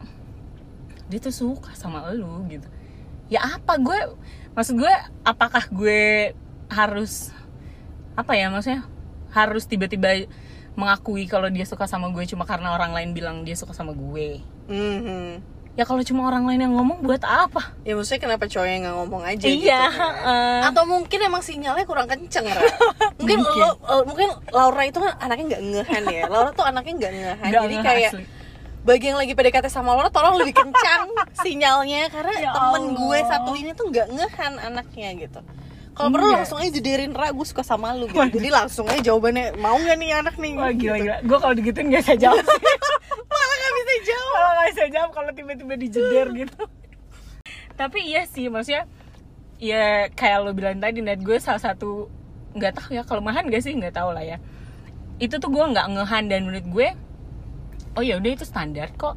dia 1.10 1.18
tuh 1.18 1.34
suka 1.34 1.74
sama 1.74 2.06
lu 2.14 2.46
gitu 2.46 2.70
ya 3.26 3.40
apa 3.42 3.76
gue 3.76 3.98
maksud 4.52 4.76
gue 4.76 4.94
apakah 5.22 5.64
gue 5.66 6.32
harus 6.66 7.32
apa 8.14 8.32
ya 8.32 8.46
maksudnya 8.46 8.86
harus 9.30 9.64
tiba-tiba 9.64 10.30
mengakui 10.74 11.24
kalau 11.24 11.46
dia 11.48 11.62
suka 11.62 11.84
sama 11.84 12.08
gue 12.08 12.22
cuma 12.24 12.42
karena 12.42 12.70
orang 12.70 12.90
lain 12.90 13.10
bilang 13.10 13.36
dia 13.42 13.54
suka 13.54 13.70
sama 13.70 13.90
gue 13.90 14.42
Hmm. 14.64 15.44
ya 15.74 15.82
kalau 15.82 16.00
cuma 16.00 16.24
orang 16.24 16.46
lain 16.46 16.60
yang 16.62 16.72
ngomong 16.72 17.00
buat 17.00 17.20
apa 17.20 17.74
ya 17.82 17.92
maksudnya 17.92 18.22
kenapa 18.22 18.46
cowoknya 18.46 18.78
nggak 18.80 18.96
ngomong 18.96 19.22
aja 19.24 19.44
Iya, 19.44 19.52
gitu 19.52 19.68
kan? 19.68 19.92
heeh. 19.92 20.58
atau 20.64 20.82
mungkin 20.84 21.18
emang 21.20 21.42
sinyalnya 21.42 21.84
kurang 21.84 22.06
kenceng 22.06 22.46
Ra. 22.46 22.62
mungkin 23.18 23.38
Mungkin. 23.38 23.60
lo 23.60 23.70
eh, 23.76 24.02
mungkin 24.04 24.28
Laura 24.48 24.82
itu 24.82 24.98
kan 24.98 25.12
anaknya 25.18 25.44
nggak 25.50 25.62
ngehan 25.66 26.04
ya 26.08 26.22
Laura 26.28 26.50
tuh 26.50 26.62
anaknya 26.62 26.92
nggak 26.96 27.12
ngehan 27.12 27.50
jadi 27.52 27.76
kayak 27.82 28.10
asli. 28.14 28.24
Bagi 28.84 29.04
yang 29.06 29.16
lagi 29.16 29.32
PDKT 29.32 29.66
sama 29.66 29.90
Laura 29.90 30.08
tolong 30.08 30.36
lebih 30.36 30.54
kencang 30.54 31.08
sinyalnya 31.42 32.06
karena 32.08 32.34
Ya 32.38 32.50
temen 32.52 32.84
Allah. 32.84 32.94
gue 32.94 33.18
satu 33.24 33.50
ini 33.54 33.70
tuh 33.72 33.88
nggak 33.88 34.06
ngehan 34.10 34.54
anaknya 34.58 35.08
gitu. 35.18 35.40
Kalau 35.90 36.10
perlu 36.10 36.26
Enggak. 36.26 36.38
langsung 36.42 36.58
aja 36.58 36.70
jederin 36.70 37.12
ragu 37.12 37.42
suka 37.42 37.62
sama 37.62 37.94
lu 37.94 38.04
gitu. 38.06 38.18
jadi 38.18 38.50
langsung 38.52 38.84
aja 38.84 39.00
jawabannya 39.00 39.54
mau 39.56 39.72
nggak 39.74 39.94
nih 39.94 40.10
anak 40.12 40.34
nih? 40.36 40.52
Wah 40.52 40.68
gila 40.68 40.74
Gitu. 40.92 41.02
gila. 41.02 41.16
Gue 41.22 41.38
kalau 41.38 41.54
digituin 41.54 41.86
gak 41.88 42.02
bisa 42.02 42.14
jawab 42.18 42.42
sih. 42.42 42.62
Malah 43.30 43.56
nggak 43.56 43.74
bisa 43.74 43.94
jawab. 44.04 44.34
Kalau 44.34 44.50
gak 44.52 44.66
bisa 44.68 44.84
jawab 44.90 45.10
kalau 45.12 45.30
tiba-tiba 45.32 45.74
dijeder 45.76 46.26
gitu. 46.40 46.62
Tapi 47.74 47.98
iya 48.04 48.22
sih 48.24 48.46
maksudnya 48.46 48.84
ya 49.56 49.84
kayak 50.10 50.38
lo 50.40 50.50
bilang 50.50 50.76
tadi 50.76 50.98
net 50.98 51.18
gue 51.18 51.38
salah 51.38 51.62
satu 51.62 52.10
nggak 52.52 52.72
tahu 52.74 52.88
ya 52.92 53.02
kelemahan 53.02 53.46
gak 53.46 53.62
sih? 53.62 53.72
Nggak 53.72 53.94
tahu 53.94 54.10
lah 54.10 54.24
ya. 54.24 54.36
Itu 55.16 55.38
tuh 55.38 55.48
gue 55.48 55.62
nggak 55.64 55.86
ngehan 55.90 56.24
dan 56.26 56.42
menurut 56.44 56.66
gue 56.66 56.88
oh 57.94 58.02
ya 58.02 58.18
udah 58.18 58.30
itu 58.34 58.44
standar 58.44 58.90
kok. 58.94 59.16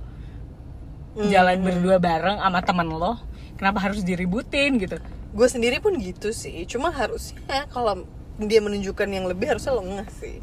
Hmm. 1.18 1.34
jalan 1.34 1.66
berdua 1.66 1.98
bareng 1.98 2.38
sama 2.38 2.62
teman 2.62 2.94
lo 2.94 3.18
kenapa 3.58 3.82
harus 3.90 4.06
diributin 4.06 4.78
gitu? 4.78 5.02
Gue 5.34 5.50
sendiri 5.50 5.82
pun 5.82 5.98
gitu 5.98 6.30
sih 6.30 6.62
cuma 6.70 6.94
harusnya 6.94 7.66
kalau 7.74 8.06
dia 8.38 8.62
menunjukkan 8.62 9.10
yang 9.10 9.26
lebih 9.26 9.50
harusnya 9.50 9.74
lo 9.74 9.82
ngeh 9.82 10.10
sih. 10.14 10.38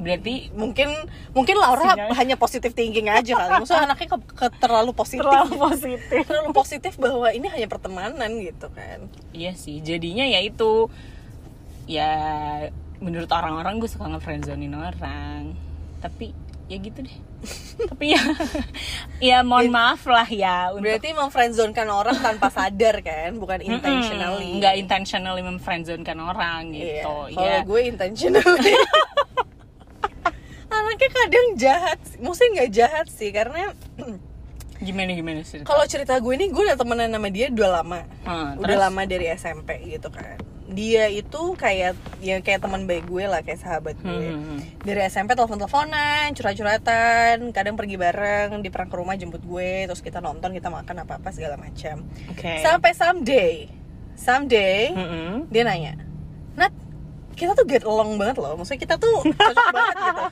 Berarti 0.00 0.50
mungkin 0.50 0.90
mungkin 1.30 1.54
Laura 1.62 1.94
Sinyal. 1.94 2.10
hanya 2.18 2.34
positif 2.34 2.74
thinking 2.74 3.06
aja 3.06 3.38
kali. 3.38 3.62
Maksudnya 3.62 3.86
anaknya 3.86 4.08
ke, 4.10 4.18
ke- 4.34 4.56
terlalu 4.58 4.90
positif. 4.98 5.22
Terlalu 5.22 5.54
positif. 5.62 6.20
Terlalu 6.26 6.50
positif 6.58 6.92
bahwa 6.98 7.28
ini 7.30 7.46
hanya 7.46 7.68
pertemanan 7.70 8.30
gitu 8.42 8.66
kan. 8.74 9.06
Iya 9.30 9.54
sih 9.54 9.78
jadinya 9.78 10.26
ya 10.26 10.42
itu. 10.42 10.90
Ya 11.86 12.10
menurut 12.98 13.30
orang-orang 13.30 13.78
gue 13.78 13.86
suka 13.86 14.10
nge-friendzonin 14.10 14.74
orang. 14.74 15.54
Tapi 16.02 16.34
ya 16.70 16.78
gitu 16.78 17.02
deh. 17.02 17.16
Tapi 17.82 18.14
ya 18.14 18.22
ya 19.34 19.38
mohon 19.42 19.74
maaf 19.74 20.06
lah 20.06 20.22
ya 20.24 20.70
untuk 20.70 20.86
berarti 20.86 21.10
memfriendzone-kan 21.10 21.88
orang 21.90 22.14
tanpa 22.14 22.46
sadar 22.46 23.02
kan? 23.02 23.34
Bukan 23.34 23.58
intentionally. 23.58 24.62
Nggak 24.62 24.74
intentionally 24.78 25.42
memfriendzonekan 25.42 26.14
orang 26.16 26.70
Iya. 26.70 27.02
gitu 27.02 27.10
kalau 27.34 27.42
ya 27.42 27.56
gue 27.66 27.80
intentionally. 27.82 28.74
Anaknya 30.70 31.08
kadang 31.10 31.46
jahat 31.58 31.98
maksudnya 32.16 32.50
nggak 32.56 32.70
jahat 32.70 33.06
sih 33.10 33.34
karena 33.34 33.74
gimana 34.86 35.10
gimana 35.10 35.40
sih? 35.42 35.66
Kalau 35.66 35.82
cerita 35.84 36.14
gue 36.16 36.34
nih 36.38 36.48
gue 36.48 36.62
udah 36.62 36.78
temenan 36.78 37.10
sama 37.10 37.28
dia 37.28 37.50
udah 37.50 37.70
lama. 37.82 38.00
Hmm, 38.22 38.62
udah 38.62 38.64
terus? 38.64 38.78
lama 38.78 39.02
dari 39.04 39.26
SMP 39.34 39.70
gitu 39.90 40.06
kan 40.08 40.38
dia 40.70 41.10
itu 41.10 41.54
kayak 41.58 41.98
ya 42.22 42.38
kayak 42.40 42.62
teman 42.62 42.86
baik 42.86 43.10
gue 43.10 43.24
lah 43.26 43.42
kayak 43.42 43.60
sahabat 43.60 43.98
gue. 44.00 44.08
Hmm, 44.10 44.38
hmm, 44.38 44.44
hmm. 44.46 44.58
dari 44.86 45.00
SMP 45.10 45.34
telepon 45.34 45.58
teleponan 45.58 46.32
curhat 46.32 46.54
curhatan 46.56 47.50
kadang 47.50 47.74
pergi 47.74 47.96
bareng 47.98 48.62
di 48.62 48.70
perang 48.70 48.88
ke 48.88 48.96
rumah 48.96 49.18
jemput 49.18 49.42
gue 49.42 49.90
terus 49.90 50.00
kita 50.00 50.22
nonton 50.22 50.54
kita 50.54 50.70
makan 50.70 51.04
apa 51.04 51.18
apa 51.18 51.28
segala 51.34 51.58
macam. 51.58 52.06
Oke. 52.30 52.62
Sampai 52.62 52.90
someday 52.94 53.68
someday 54.14 54.92
Mm-mm. 54.92 55.48
dia 55.48 55.62
nanya 55.64 55.96
Nat 56.54 56.72
kita 57.34 57.56
tuh 57.56 57.64
get 57.64 57.88
along 57.88 58.20
banget 58.20 58.36
loh. 58.36 58.52
Maksudnya 58.52 58.84
kita 58.84 58.94
tuh 59.00 59.24
cocok 59.24 59.66
banget 59.76 59.96
gitu. 59.96 60.24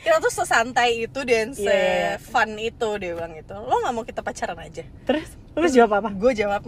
Kita 0.00 0.16
tuh 0.16 0.32
sesantai 0.32 1.04
itu 1.04 1.20
dan 1.28 1.52
se 1.52 1.68
iya. 1.68 2.16
fun 2.16 2.56
itu 2.56 2.88
dia 2.96 3.12
bilang 3.12 3.36
gitu. 3.36 3.52
Lo 3.52 3.84
nggak 3.84 3.92
mau 3.92 4.00
kita 4.00 4.24
pacaran 4.24 4.56
aja? 4.56 4.80
Terus? 5.04 5.28
Terus 5.52 5.70
jawab 5.76 6.00
apa? 6.00 6.08
Gue 6.16 6.32
jawab 6.32 6.64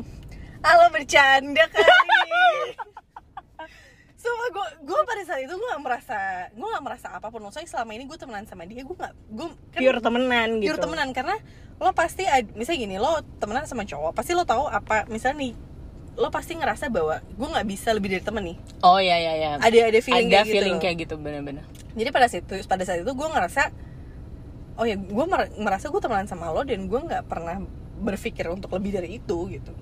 halo 0.67 0.91
bercanda 0.91 1.63
kali 1.71 1.87
Sumpah 4.27 4.49
gue 4.51 4.67
gue 4.91 5.01
pada 5.07 5.23
saat 5.23 5.41
itu 5.47 5.55
gue 5.55 5.69
gak 5.71 5.83
merasa 5.87 6.19
gue 6.51 6.69
gak 6.75 6.83
merasa 6.83 7.07
apa 7.15 7.31
pun. 7.31 7.41
Maksudnya 7.47 7.71
selama 7.71 7.95
ini 7.95 8.05
gue 8.11 8.19
temenan 8.19 8.45
sama 8.51 8.67
dia 8.67 8.83
gue 8.83 8.97
gak 8.99 9.15
gue 9.31 9.49
kan 9.71 9.79
pure 9.79 10.01
temenan 10.03 10.49
gitu. 10.59 10.67
pure 10.75 10.81
temenan. 10.83 11.09
Karena 11.15 11.39
lo 11.77 11.95
pasti 11.95 12.27
misalnya 12.59 12.81
gini 12.83 12.97
lo 12.99 13.23
temenan 13.37 13.69
sama 13.69 13.87
cowok 13.87 14.17
pasti 14.17 14.33
lo 14.35 14.49
tahu 14.49 14.65
apa 14.67 15.05
misalnya 15.13 15.45
nih 15.45 15.53
lo 16.17 16.33
pasti 16.33 16.57
ngerasa 16.57 16.89
bahwa 16.89 17.21
gue 17.21 17.49
nggak 17.53 17.67
bisa 17.69 17.93
lebih 17.93 18.09
dari 18.17 18.25
temen 18.25 18.43
nih. 18.49 18.57
Oh 18.81 18.97
ya 18.97 19.21
ya 19.21 19.37
ya 19.37 19.51
ada 19.61 19.69
ada 19.93 20.01
feeling 20.01 20.33
ada 20.33 20.41
kayak 20.41 20.47
gitu 20.49 20.55
feeling 20.57 20.77
loh. 20.77 20.83
kayak 20.83 20.97
gitu 21.05 21.15
bener-bener. 21.21 21.65
Jadi 21.93 22.09
pada 22.09 22.27
saat 22.33 22.43
itu 22.49 22.55
pada 22.65 22.83
saat 22.89 23.05
itu 23.05 23.13
gue 23.13 23.29
ngerasa 23.29 23.63
oh 24.81 24.89
ya 24.89 24.97
gue 24.97 25.25
mer- 25.29 25.53
merasa 25.61 25.93
gue 25.93 26.01
temenan 26.01 26.25
sama 26.25 26.49
lo 26.49 26.65
dan 26.65 26.89
gue 26.89 27.01
nggak 27.01 27.29
pernah 27.29 27.61
berpikir 28.01 28.49
untuk 28.49 28.73
lebih 28.73 28.97
dari 28.97 29.21
itu 29.21 29.37
gitu. 29.53 29.73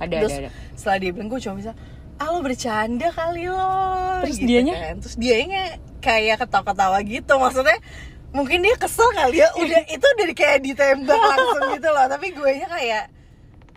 Ada 0.00 0.16
terus 0.24 0.34
ada 0.34 0.48
ada. 0.48 0.50
setelah 0.74 0.96
dia 1.04 1.10
bilang 1.12 1.28
gue 1.28 1.40
cuma 1.44 1.54
bisa 1.60 1.72
ah 2.18 2.28
lo 2.30 2.40
bercanda 2.40 3.10
kali 3.10 3.50
lo. 3.50 4.22
Terus 4.26 4.38
gitu 4.38 4.48
dianya? 4.48 4.74
kan. 4.78 4.94
terus 5.02 5.16
dianya 5.18 5.62
kayak 5.98 6.36
ketawa-ketawa 6.46 6.98
gitu. 7.02 7.34
Maksudnya 7.36 7.78
mungkin 8.30 8.62
dia 8.62 8.74
kesel 8.78 9.10
kali 9.14 9.42
ya. 9.42 9.48
Udah 9.58 9.82
itu 9.94 10.06
udah 10.06 10.26
kayak 10.34 10.58
ditembak 10.62 11.18
langsung 11.18 11.62
gitu 11.74 11.88
loh. 11.90 12.06
Tapi 12.06 12.26
gue 12.34 12.50
nya 12.62 12.68
kayak 12.70 13.04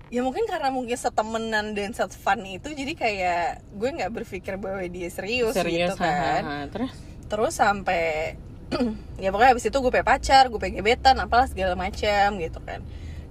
ya 0.07 0.21
mungkin 0.23 0.47
karena 0.47 0.71
mungkin 0.71 0.95
setemenan 0.95 1.75
dan 1.75 1.91
set 1.91 2.15
fun 2.15 2.39
itu 2.47 2.71
jadi 2.71 2.93
kayak 2.95 3.43
gue 3.75 3.89
nggak 3.91 4.11
berpikir 4.15 4.55
bahwa 4.55 4.79
dia 4.87 5.11
serius, 5.11 5.51
serius 5.51 5.91
gitu 5.91 5.95
kan. 5.99 6.41
ha, 6.43 6.55
ha. 6.63 6.65
terus? 6.71 6.91
Terus 7.27 7.53
sampai 7.59 8.37
ya 9.23 9.31
pokoknya 9.31 9.51
abis 9.55 9.67
itu 9.67 9.77
gue 9.79 9.91
pengen 9.91 10.07
pacar 10.07 10.43
gue 10.47 10.59
pengen 10.59 10.79
gebetan 10.79 11.19
apalah 11.19 11.47
segala 11.49 11.75
macam 11.75 12.39
gitu 12.39 12.59
kan. 12.63 12.85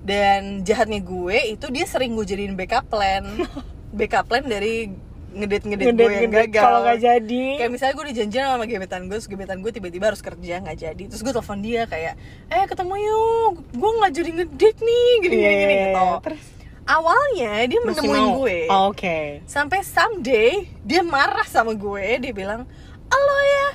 Dan 0.06 0.62
jahatnya 0.62 1.02
gue 1.02 1.58
itu 1.58 1.66
dia 1.74 1.82
sering 1.88 2.14
gue 2.14 2.22
jadiin 2.22 2.54
backup 2.54 2.86
plan 2.86 3.24
backup 3.96 4.28
plan 4.28 4.44
dari 4.44 4.92
ngedit 5.36 5.62
ngedit 5.68 5.86
gue 5.92 6.08
yang 6.08 6.32
gagal. 6.32 6.62
kalau 6.64 6.78
nggak 6.80 7.00
jadi. 7.00 7.44
Kayak 7.60 7.70
misalnya 7.76 7.92
gue 7.92 8.04
udah 8.08 8.16
janjian 8.16 8.44
sama 8.48 8.64
gebetan 8.64 9.00
gue 9.04 9.16
terus 9.20 9.28
gebetan 9.28 9.58
gue 9.60 9.72
tiba-tiba 9.72 10.04
harus 10.08 10.22
kerja 10.24 10.54
nggak 10.64 10.78
jadi. 10.80 11.02
Terus 11.12 11.20
gue 11.20 11.32
telepon 11.32 11.58
dia 11.60 11.82
kayak 11.84 12.14
eh 12.48 12.64
ketemu 12.64 12.94
yuk. 12.96 13.52
Gue 13.76 13.90
nggak 14.00 14.12
jadi 14.16 14.30
ngedit 14.32 14.76
nih. 14.80 15.08
Gini 15.20 15.34
gini, 15.36 15.54
gini 15.54 15.74
Iya, 15.74 15.84
gitu. 15.92 16.04
terus? 16.24 16.42
Awalnya 16.86 17.52
dia 17.66 17.80
masih 17.82 18.06
menemuin 18.06 18.22
mau? 18.22 18.34
gue. 18.40 18.58
Oh, 18.70 18.82
oke. 18.94 19.18
Sampai 19.44 19.82
someday 19.82 20.70
dia 20.86 21.02
marah 21.02 21.44
sama 21.44 21.74
gue 21.74 22.06
dia 22.22 22.32
bilang 22.32 22.62
elo 23.06 23.38
ya 23.42 23.68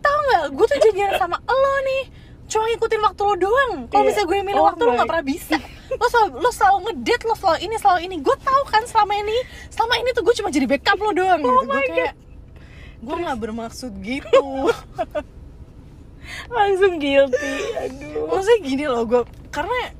tau 0.00 0.16
nggak? 0.20 0.42
Gue 0.52 0.66
tuh 0.68 0.78
janjian 0.82 1.16
sama 1.16 1.38
elo 1.46 1.74
nih 1.86 2.02
cuma 2.50 2.64
ngikutin 2.66 3.00
waktu 3.00 3.22
lo 3.22 3.34
doang. 3.36 3.72
Kalau 3.86 4.02
Iya. 4.02 4.08
misalnya 4.10 4.26
gue 4.26 4.38
milih 4.42 4.58
Oh 4.58 4.66
waktu 4.66 4.82
lo 4.82 4.90
nggak 4.92 5.08
pernah 5.08 5.26
bisa. 5.26 5.56
Lo 5.90 6.06
selalu 6.06 6.30
lo 6.38 6.50
selalu 6.50 6.76
ngedate 6.86 7.24
lo 7.26 7.34
selalu 7.34 7.58
ini 7.60 7.74
selalu 7.74 8.00
ini. 8.06 8.16
Gue 8.18 8.36
tahu 8.38 8.62
kan 8.64 8.82
selama 8.86 9.10
ini 9.12 9.34
selama 9.68 9.94
ini 9.96 10.10
tuh 10.10 10.22
gue 10.22 10.34
cuma 10.34 10.48
jadi 10.48 10.66
backup 10.66 10.98
lo 10.98 11.10
doang. 11.10 11.42
Gitu. 11.42 11.50
Oh 11.50 11.62
gue 11.62 11.74
my 11.74 11.86
kayak 11.88 12.12
gue 13.00 13.16
nggak 13.16 13.38
bermaksud 13.38 13.92
gitu. 13.98 14.44
Langsung 16.54 16.98
guilty. 16.98 17.54
Aduh. 17.80 18.30
Maksudnya 18.30 18.58
gini 18.62 18.84
loh 18.86 19.02
gue 19.02 19.22
karena 19.50 19.94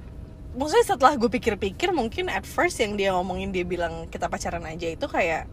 maksudnya 0.54 0.86
setelah 0.86 1.14
gue 1.14 1.26
pikir-pikir 1.26 1.90
mungkin 1.90 2.26
at 2.26 2.46
first 2.46 2.78
yang 2.78 2.94
dia 2.94 3.10
ngomongin 3.10 3.50
dia 3.50 3.66
bilang 3.66 4.06
kita 4.06 4.26
pacaran 4.26 4.62
aja 4.62 4.86
itu 4.86 5.06
kayak 5.06 5.50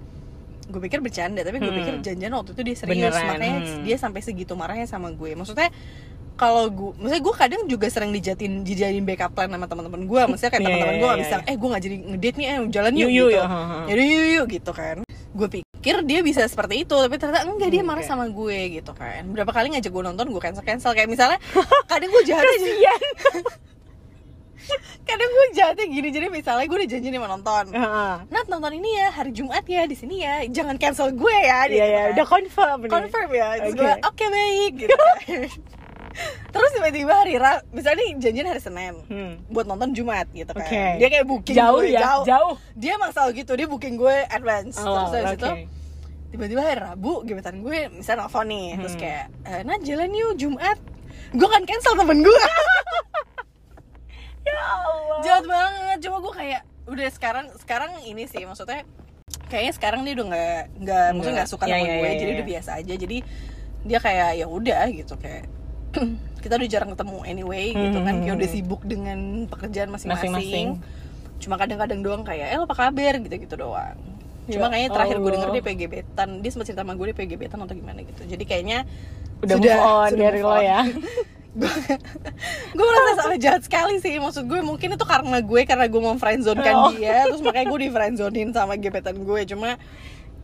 gue 0.67 0.81
pikir 0.83 1.01
bercanda. 1.01 1.41
Tapi 1.41 1.57
gue 1.57 1.65
Hmm. 1.65 1.79
pikir 1.81 1.93
janjian 2.03 2.29
waktu 2.29 2.53
itu 2.53 2.61
dia 2.61 2.75
serius. 2.77 3.09
Beneran, 3.09 3.25
makanya 3.25 3.59
hmm. 3.65 3.83
dia 3.89 3.97
sampai 3.97 4.21
segitu 4.21 4.53
marahnya 4.53 4.85
sama 4.85 5.09
gue. 5.09 5.33
Maksudnya 5.33 5.73
kalau 6.37 6.69
gue 6.69 6.91
maksudnya 6.95 7.19
gue 7.19 7.35
kadang 7.35 7.61
juga 7.65 7.87
sering 7.89 8.13
dijatin 8.13 8.61
dijadiin 8.61 9.03
backup 9.03 9.33
plan 9.33 9.49
sama 9.49 9.65
teman-teman 9.65 10.05
gue 10.05 10.21
maksudnya 10.23 10.51
kayak 10.53 10.61
Iya, 10.61 10.67
teman-teman 10.69 10.93
iya, 10.93 11.01
gue 11.01 11.09
iya, 11.09 11.19
bisa 11.19 11.35
iya. 11.35 11.49
eh 11.49 11.55
gue 11.57 11.67
nggak 11.67 11.83
jadi 11.83 11.95
ngedate 12.07 12.35
nih 12.37 12.45
eh 12.45 12.57
jalan 12.69 12.91
yuk, 12.93 12.99
Yuk, 12.99 13.09
yuk, 13.09 13.27
gitu 13.27 13.35
yuk, 13.35 13.45
ha. 13.45 13.59
Yaudah, 13.89 14.05
yuk 14.07 14.25
yuk 14.31 14.45
gitu 14.53 14.71
kan 14.71 14.97
gue 15.37 15.47
pikir 15.51 15.95
dia 16.03 16.19
bisa 16.21 16.41
seperti 16.43 16.81
itu 16.81 16.95
tapi 16.95 17.15
ternyata 17.15 17.41
enggak 17.43 17.69
dia 17.69 17.81
marah 17.81 18.01
Oke. 18.01 18.09
sama 18.09 18.25
gue 18.25 18.57
gitu 18.73 18.91
kan 18.93 19.21
berapa 19.27 19.49
kali 19.49 19.73
ngajak 19.73 19.89
gue 19.89 20.03
nonton 20.03 20.25
gue 20.27 20.41
cancel 20.41 20.63
cancel 20.63 20.91
kayak 20.93 21.05
misalnya 21.05 21.37
kadang 21.91 22.09
gue 22.09 22.23
jahat 22.23 22.41
aja 22.43 22.93
kadang 25.07 25.29
gue 25.31 25.47
jahatnya 25.55 25.85
gini 25.87 26.07
jadi 26.11 26.27
misalnya 26.27 26.67
gue 26.67 26.75
udah 26.75 26.89
janji 26.89 27.07
nih 27.07 27.15
mau 27.17 27.31
nonton 27.31 27.71
Heeh. 27.71 28.13
Nat 28.27 28.45
nonton 28.45 28.73
ini 28.75 28.99
ya 28.99 29.07
hari 29.09 29.31
Jumat 29.31 29.63
ya 29.63 29.87
di 29.87 29.95
sini 29.95 30.19
ya 30.19 30.43
jangan 30.45 30.75
cancel 30.75 31.15
gue 31.15 31.35
ya 31.39 31.63
Iya 31.63 31.63
gitu 31.65 31.79
ya, 31.79 31.87
kan. 31.87 32.09
udah 32.11 32.25
confirm 32.27 32.77
nih. 32.83 32.91
confirm 32.91 33.29
ya 33.31 33.47
terus 33.55 33.71
Oke. 33.71 33.79
gue 33.79 33.93
oke 34.03 34.25
baik 34.27 34.71
gitu 34.75 34.95
kan 34.99 35.17
terus 36.47 36.69
tiba-tiba 36.71 37.13
hari 37.13 37.35
Ra 37.35 37.61
misalnya 37.69 37.99
nih 37.99 38.11
janjian 38.17 38.47
hari 38.47 38.59
Senin 38.59 38.95
Hmm. 39.03 39.33
buat 39.47 39.63
nonton 39.63 39.91
Jumat 39.91 40.25
gitu 40.29 40.49
kan 40.49 40.63
Oke. 40.63 40.83
dia 40.97 41.07
kayak 41.07 41.25
booking 41.25 41.55
Jauh 41.55 41.79
gue, 41.79 41.91
ya, 41.91 42.21
jauh. 42.23 42.55
dia 42.73 42.91
emang 42.93 43.09
selalu 43.09 43.31
gitu 43.37 43.51
dia 43.53 43.65
booking 43.65 43.95
gue 43.95 44.15
advance 44.27 44.77
Oh, 44.79 45.07
terus 45.07 45.25
oke. 45.27 45.37
itu 45.37 45.49
tiba-tiba 46.29 46.61
hari 46.61 46.79
Rabu 46.81 47.23
gebetan 47.23 47.59
gue 47.59 47.87
misalnya 47.89 48.25
nelfon 48.25 48.45
nih 48.45 48.67
terus 48.75 48.93
Hmm. 48.93 49.01
kayak 49.01 49.25
eh, 49.43 49.61
Nat 49.63 49.81
jalan 49.81 50.09
yuk 50.11 50.33
Jumat 50.35 50.77
gue 51.29 51.47
kan 51.47 51.63
cancel 51.63 51.93
temen 51.93 52.19
gue 52.19 52.41
Ya 54.43 54.55
Allah. 54.55 55.19
jahat 55.21 55.45
banget 55.45 55.97
cuma 56.01 56.17
gue 56.19 56.33
kayak 56.33 56.61
udah 56.87 57.07
sekarang 57.09 57.45
sekarang 57.57 57.91
ini 58.01 58.23
sih 58.25 58.41
maksudnya 58.41 58.87
kayaknya 59.45 59.73
sekarang 59.73 60.01
dia 60.01 60.13
udah 60.13 60.25
nggak 60.25 60.55
nggak 60.79 61.05
maksudnya 61.11 61.35
nggak 61.37 61.51
suka 61.51 61.63
Iya, 61.63 61.73
sama 61.73 61.83
iya, 61.83 61.91
gue 61.93 62.07
iya, 62.07 62.15
jadi 62.15 62.23
iya. 62.25 62.37
udah 62.37 62.47
biasa 62.47 62.69
aja 62.73 62.93
jadi 62.95 63.17
dia 63.83 63.99
kayak 63.99 64.29
ya 64.33 64.47
udah 64.47 64.83
gitu 64.89 65.13
kayak 65.15 65.43
kita 66.43 66.53
udah 66.55 66.69
jarang 66.69 66.91
ketemu 66.93 67.17
anyway 67.23 67.65
gitu 67.69 67.99
kan. 67.99 68.13
Kayak 68.15 68.29
Hmm. 68.29 68.39
udah 68.39 68.49
sibuk 68.49 68.81
dengan 68.83 69.19
pekerjaan 69.45 69.89
masing-masing. 69.89 70.67
Cuma 71.37 71.55
kadang-kadang 71.55 71.99
doang 72.01 72.23
kayak 72.23 72.47
eh 72.49 72.59
apa 72.59 72.73
kabar? 72.73 73.13
gitu-gitu 73.17 73.55
doang. 73.55 73.97
Cuma 74.47 74.65
Ya 74.65 74.71
kayaknya 74.71 74.89
terakhir 74.91 75.17
gue 75.17 75.31
denger 75.33 75.49
dia 75.51 75.63
PGB-tan 75.63 76.29
dia 76.39 76.49
sempat 76.49 76.65
cerita 76.65 76.81
sama 76.81 76.93
gue 76.93 77.05
dia 77.11 77.17
PGB-tan 77.17 77.59
atau 77.59 77.75
gimana 77.75 77.99
gitu. 78.01 78.21
Jadi 78.23 78.43
kayaknya 78.43 78.87
Udah 79.37 79.55
move 79.55 79.69
on 79.77 80.11
dari 80.13 80.39
move 80.39 80.49
lo 80.49 80.57
ya. 80.57 80.81
gue 82.73 82.85
merasa 82.85 83.11
sangat 83.19 83.39
jahat 83.39 83.61
sekali 83.63 83.97
sih. 83.97 84.15
Maksud 84.15 84.45
gue 84.45 84.61
mungkin 84.61 84.93
itu 84.93 85.05
karena 85.05 85.37
gue 85.39 85.61
karena 85.63 85.85
gue 85.85 85.99
mau 85.99 86.15
friendzone 86.15 86.61
kan 86.61 86.75
Oh. 86.77 86.89
dia. 86.91 87.25
Terus 87.25 87.41
makanya 87.41 87.67
gue 87.67 87.79
di 87.81 87.89
friendzonein 87.89 88.49
sama 88.51 88.73
gebetan 88.75 89.19
gue. 89.19 89.41
Cuma 89.45 89.75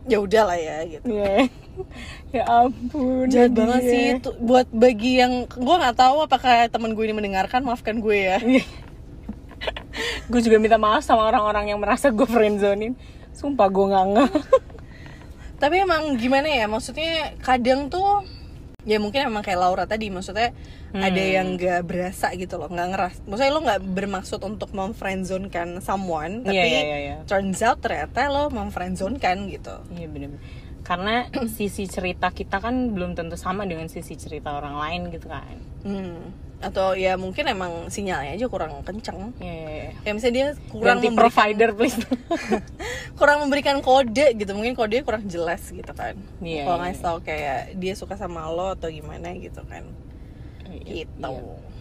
ya 0.04 0.18
udah 0.20 0.42
lah 0.44 0.58
ya 0.58 0.76
gitu 0.84 1.06
Iya. 1.08 1.48
ya 2.36 2.42
ampun. 2.46 3.26
jahat 3.30 3.50
dia. 3.50 3.58
banget 3.58 3.82
sih 3.88 4.02
itu 4.20 4.30
buat 4.38 4.66
bagi 4.70 5.18
yang 5.18 5.48
gue 5.48 5.76
nggak 5.80 5.96
tahu 5.96 6.16
apakah 6.22 6.68
teman 6.68 6.92
gue 6.92 7.04
ini 7.06 7.14
mendengarkan 7.16 7.64
maafkan 7.64 7.98
gue 7.98 8.16
ya 8.16 8.36
gue 10.30 10.40
juga 10.42 10.56
minta 10.60 10.76
maaf 10.76 11.06
sama 11.06 11.24
orang-orang 11.24 11.72
yang 11.72 11.80
merasa 11.80 12.10
gue 12.10 12.26
friendzonin. 12.26 12.92
Sumpah 13.32 13.66
gue 13.70 13.84
nggak 13.90 14.06
nge. 14.12 14.26
tapi 15.62 15.80
emang 15.80 16.18
gimana 16.20 16.50
ya 16.50 16.66
maksudnya 16.68 17.32
kadang 17.40 17.88
tuh 17.88 18.20
ya 18.84 18.96
mungkin 18.96 19.24
emang 19.24 19.40
kayak 19.40 19.58
Laura 19.58 19.84
tadi 19.84 20.08
maksudnya 20.08 20.52
ada 20.90 21.08
Hmm. 21.16 21.34
yang 21.34 21.46
nggak 21.54 21.82
berasa 21.82 22.30
gitu 22.32 22.54
loh 22.54 22.68
nggak 22.68 22.88
ngeras 22.90 23.14
maksudnya 23.24 23.50
lo 23.50 23.60
nggak 23.60 23.80
bermaksud 23.90 24.40
untuk 24.40 24.70
memfriendzone-kan 24.70 25.80
someone 25.80 26.40
tapi 26.42 26.54
Iya, 26.54 26.64
iya, 26.64 26.80
iya, 26.80 26.98
iya. 27.00 27.16
turns 27.24 27.60
out 27.60 27.80
ternyata 27.80 28.28
lo 28.28 28.48
memfriendzone-kan 28.48 29.48
gitu 29.48 29.74
Iya 29.90 30.06
bener 30.06 30.36
Karena 30.84 31.26
sisi 31.48 31.88
cerita 31.88 32.28
kita 32.28 32.60
kan 32.60 32.92
belum 32.92 33.16
tentu 33.16 33.34
sama 33.34 33.64
dengan 33.64 33.88
sisi 33.88 34.14
cerita 34.14 34.52
orang 34.52 34.76
lain 34.76 35.00
gitu 35.10 35.26
kan. 35.26 35.56
Hmm. 35.82 36.32
atau 36.64 36.96
ya 36.96 37.20
mungkin 37.20 37.44
emang 37.44 37.92
sinyalnya 37.92 38.40
aja 38.40 38.48
kurang 38.48 38.80
kenceng 38.80 39.36
Iya. 39.36 39.52
iya, 39.52 39.68
iya. 39.68 39.90
ya 40.00 40.10
misalnya 40.16 40.32
dia 40.32 40.48
kurang 40.72 40.96
Ganti 40.96 41.06
memberikan, 41.12 41.20
provider 41.20 41.68
please. 41.76 41.98
kurang 43.20 43.38
memberikan 43.44 43.76
kode 43.84 44.26
gitu 44.32 44.56
mungkin 44.56 44.72
kodenya 44.72 45.04
kurang 45.04 45.28
jelas 45.28 45.60
gitu 45.68 45.92
kan 45.92 46.16
Iya, 46.40 46.64
kalau 46.64 46.80
iya, 46.80 46.84
ngasih 46.88 47.02
tau 47.04 47.18
kayak 47.20 47.60
dia 47.76 47.92
suka 47.92 48.16
sama 48.16 48.48
lo 48.48 48.72
atau 48.72 48.88
gimana 48.88 49.36
gitu 49.36 49.60
kan 49.68 49.84
gitu 50.88 51.04
Iya. 51.20 51.73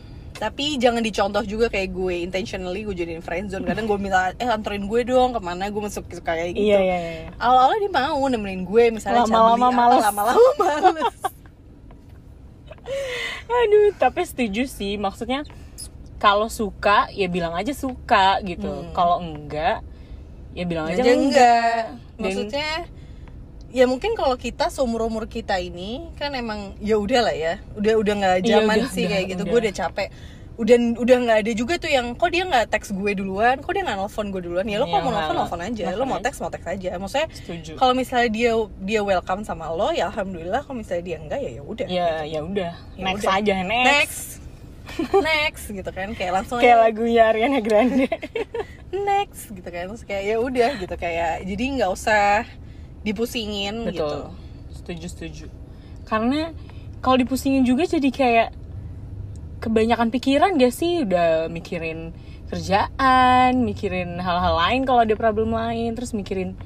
Tapi 0.43 0.75
jangan 0.75 0.99
dicontoh 0.99 1.39
juga 1.47 1.71
kayak 1.71 1.89
gue 1.89 2.15
intentionally 2.19 2.83
gue 2.83 2.91
jadiin 2.91 3.23
friendzone 3.23 3.63
kadang 3.63 3.87
gue 3.87 3.95
minta 3.95 4.35
eh 4.35 4.43
anterin 4.43 4.83
gue 4.83 5.01
dong 5.03 5.31
ke 5.31 5.39
mana 5.39 5.71
gue 5.71 5.79
masuk 5.79 6.03
suka 6.11 6.35
kayak 6.35 6.51
gitu 6.51 6.67
Iya 6.67 6.79
iya 6.79 6.97
iya. 6.99 7.27
awal-awal 7.39 7.79
dia 7.79 7.87
mau 7.89 8.19
nemenin 8.27 8.67
gue 8.67 8.91
misalnya 8.91 9.23
Lama-lama 9.23 9.67
males. 9.71 10.03
lama-lama 10.03 10.49
males 10.59 11.15
Aduh, 13.43 13.95
tapi 13.95 14.27
setuju 14.27 14.67
sih. 14.67 14.99
Maksudnya 14.99 15.47
kalau 16.17 16.51
suka 16.51 17.07
ya 17.11 17.27
bilang 17.27 17.55
aja 17.55 17.71
suka 17.71 18.43
gitu. 18.43 18.67
Hmm. 18.67 18.91
Kalau 18.91 19.23
enggak 19.23 19.83
ya 20.53 20.63
bilang 20.69 20.85
aja 20.85 21.01
aja 21.01 21.11
enggak. 21.17 21.17
enggak 21.17 21.81
maksudnya 22.21 22.69
ya 23.73 23.89
mungkin 23.89 24.13
kalau 24.13 24.37
kita 24.37 24.69
seumur 24.69 25.01
umur 25.01 25.25
kita 25.25 25.57
ini 25.57 26.13
kan 26.13 26.29
emang 26.37 26.77
ya 26.77 27.01
udah 27.01 27.25
lah 27.25 27.33
ya 27.33 27.57
udah 27.73 27.93
udah 27.97 28.13
nggak 28.21 28.35
Iya, 28.45 28.61
zaman 28.61 28.77
udah, 28.85 28.89
sih 28.93 29.01
udah, 29.01 29.11
kayak 29.17 29.25
gitu 29.33 29.43
udah. 29.43 29.49
gue 29.49 29.59
udah 29.65 29.73
capek 29.73 30.07
udah 30.53 30.77
udah 31.01 31.17
nggak 31.25 31.39
ada 31.41 31.51
juga 31.57 31.81
tuh 31.81 31.89
yang 31.89 32.13
kok 32.13 32.29
dia 32.29 32.45
nggak 32.45 32.69
teks 32.69 32.93
gue 32.93 33.11
duluan? 33.17 33.57
Kok 33.57 33.73
dia 33.73 33.81
nggak 33.81 33.97
nelfon 33.97 34.29
gue 34.29 34.41
duluan? 34.45 34.65
Ya 34.69 34.77
lo 34.77 34.85
Iya, 34.85 34.93
kalau 34.93 35.03
mau 35.03 35.13
nelfon 35.17 35.35
nelfon 35.41 35.61
aja. 35.65 35.83
Lo 35.97 36.05
mau 36.05 36.19
teks 36.21 36.37
mau 36.37 36.51
teks 36.53 36.65
aja. 36.69 36.89
Maksudnya 37.01 37.27
kalau 37.73 37.93
misalnya 37.97 38.29
dia 38.29 38.51
dia 38.85 39.01
welcome 39.01 39.41
sama 39.41 39.73
lo 39.73 39.89
ya 39.89 40.13
alhamdulillah. 40.13 40.61
Kalau 40.61 40.77
misalnya 40.77 41.03
dia 41.09 41.17
enggak 41.17 41.39
ya 41.41 41.51
ya 41.57 41.63
udah 41.65 41.87
Ya 41.89 42.09
ya 42.21 42.39
udah. 42.45 42.71
Ya 42.93 43.03
next 43.03 43.25
aja 43.25 43.53
next. 43.65 43.89
next. 43.89 44.23
Next 45.25 45.65
gitu 45.71 45.89
kan. 45.89 46.11
Kayak 46.13 46.43
langsung 46.43 46.59
Kayak 46.59 46.77
aja, 46.77 46.83
lagunya 46.85 47.21
Ariana 47.31 47.59
Grande. 47.63 48.05
next 49.09 49.49
gitu 49.49 49.65
kan. 49.65 49.89
Terus 49.89 50.03
kayak 50.05 50.23
ya 50.27 50.37
udah 50.37 50.71
gitu. 50.77 50.95
Kayak 50.99 51.41
jadi 51.49 51.63
nggak 51.81 51.89
usah 51.89 52.45
dipusingin 53.01 53.89
gitu. 53.89 54.05
Betul. 54.05 54.21
Setuju 54.75 55.07
setuju. 55.09 55.45
Karena 56.05 56.51
kalau 56.99 57.17
dipusingin 57.19 57.63
juga 57.63 57.87
jadi 57.87 58.09
kayak 58.11 58.49
kebanyakan 59.63 60.11
pikiran 60.11 60.59
gak 60.59 60.75
sih? 60.75 61.07
Udah 61.07 61.47
mikirin 61.47 62.11
kerjaan, 62.51 63.63
mikirin 63.63 64.19
hal-hal 64.19 64.59
lain 64.59 64.83
kalau 64.83 65.07
ada 65.07 65.15
problem 65.15 65.55
lain, 65.55 65.95
terus 65.95 66.11
mikirin 66.11 66.59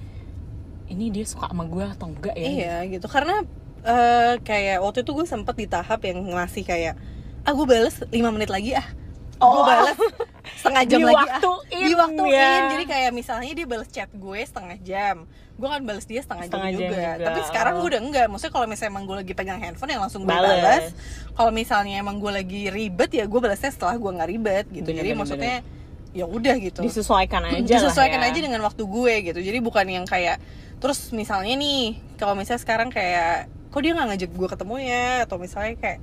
ini 0.90 1.14
dia 1.14 1.24
suka 1.30 1.54
sama 1.54 1.70
gue 1.70 1.86
atau 1.86 2.10
enggak 2.10 2.34
ya? 2.34 2.48
Iya 2.50 2.76
gitu. 2.98 3.06
Karena 3.06 3.46
eh, 3.86 4.34
kayak 4.42 4.82
waktu 4.82 5.06
itu 5.06 5.12
gue 5.14 5.28
sempet 5.30 5.56
di 5.56 5.70
tahap 5.70 6.02
yang 6.04 6.26
ngasih 6.26 6.66
kayak 6.66 6.98
ah 7.48 7.54
gue 7.56 7.64
bales 7.64 8.04
5 8.04 8.12
menit 8.36 8.52
lagi 8.52 8.76
ah 8.76 8.88
Oh. 9.38 9.54
gue 9.54 9.64
bales 9.66 9.98
setengah 10.58 10.84
jam 10.84 11.00
lagi 11.02 11.16
ah 11.16 11.38
Diwaktuin, 11.38 11.84
diwaktuin 11.86 12.34
ya. 12.34 12.52
jadi 12.70 12.84
kayak 12.86 13.12
misalnya 13.12 13.52
dia 13.54 13.66
bales 13.66 13.88
chat 13.88 14.10
gue 14.10 14.40
setengah 14.40 14.78
jam 14.82 15.16
gue 15.54 15.68
kan 15.68 15.82
bales 15.82 16.06
dia 16.06 16.22
setengah, 16.22 16.46
Setengah 16.46 16.70
jam, 16.70 16.74
jam 16.76 16.82
juga. 16.84 16.98
juga. 17.12 17.26
tapi 17.26 17.40
sekarang 17.46 17.74
Oh. 17.74 17.80
gue 17.80 17.90
udah 17.90 18.02
enggak 18.02 18.26
maksudnya 18.28 18.54
kalau 18.54 18.66
misalnya 18.66 18.92
emang 18.92 19.04
gue 19.04 19.16
lagi 19.16 19.34
pegang 19.34 19.60
handphone 19.60 19.90
yang 19.90 20.02
langsung 20.02 20.22
gue 20.22 20.30
balas 20.30 20.84
kalau 21.34 21.52
misalnya 21.52 21.96
emang 21.98 22.18
gue 22.18 22.32
lagi 22.32 22.62
ribet 22.68 23.10
ya 23.12 23.26
gue 23.26 23.40
balasnya 23.40 23.70
setelah 23.70 23.94
gue 23.94 24.12
nggak 24.12 24.30
ribet 24.32 24.66
gitu 24.70 24.86
Bener, 24.86 24.98
jadi 24.98 25.10
bener, 25.10 25.20
maksudnya 25.20 25.56
ya 26.12 26.26
udah 26.26 26.56
gitu 26.58 26.82
Disesuaikan 26.82 27.42
aja 27.44 27.62
disesuaikan 27.62 28.18
lah 28.18 28.28
ya. 28.28 28.34
aja 28.34 28.40
dengan 28.40 28.62
waktu 28.64 28.84
gue 28.84 29.14
gitu 29.24 29.40
jadi 29.40 29.58
bukan 29.60 29.86
yang 29.88 30.06
kayak 30.06 30.42
terus 30.78 31.10
misalnya 31.10 31.54
nih 31.54 31.82
kalau 32.16 32.34
misalnya 32.34 32.62
sekarang 32.62 32.90
kayak 32.90 33.46
kok 33.68 33.82
dia 33.82 33.94
nggak 33.94 34.08
ngajak 34.08 34.32
gue 34.32 34.48
ketemu 34.50 34.76
ya 34.80 35.06
atau 35.26 35.38
misalnya 35.38 35.74
kayak 35.76 36.00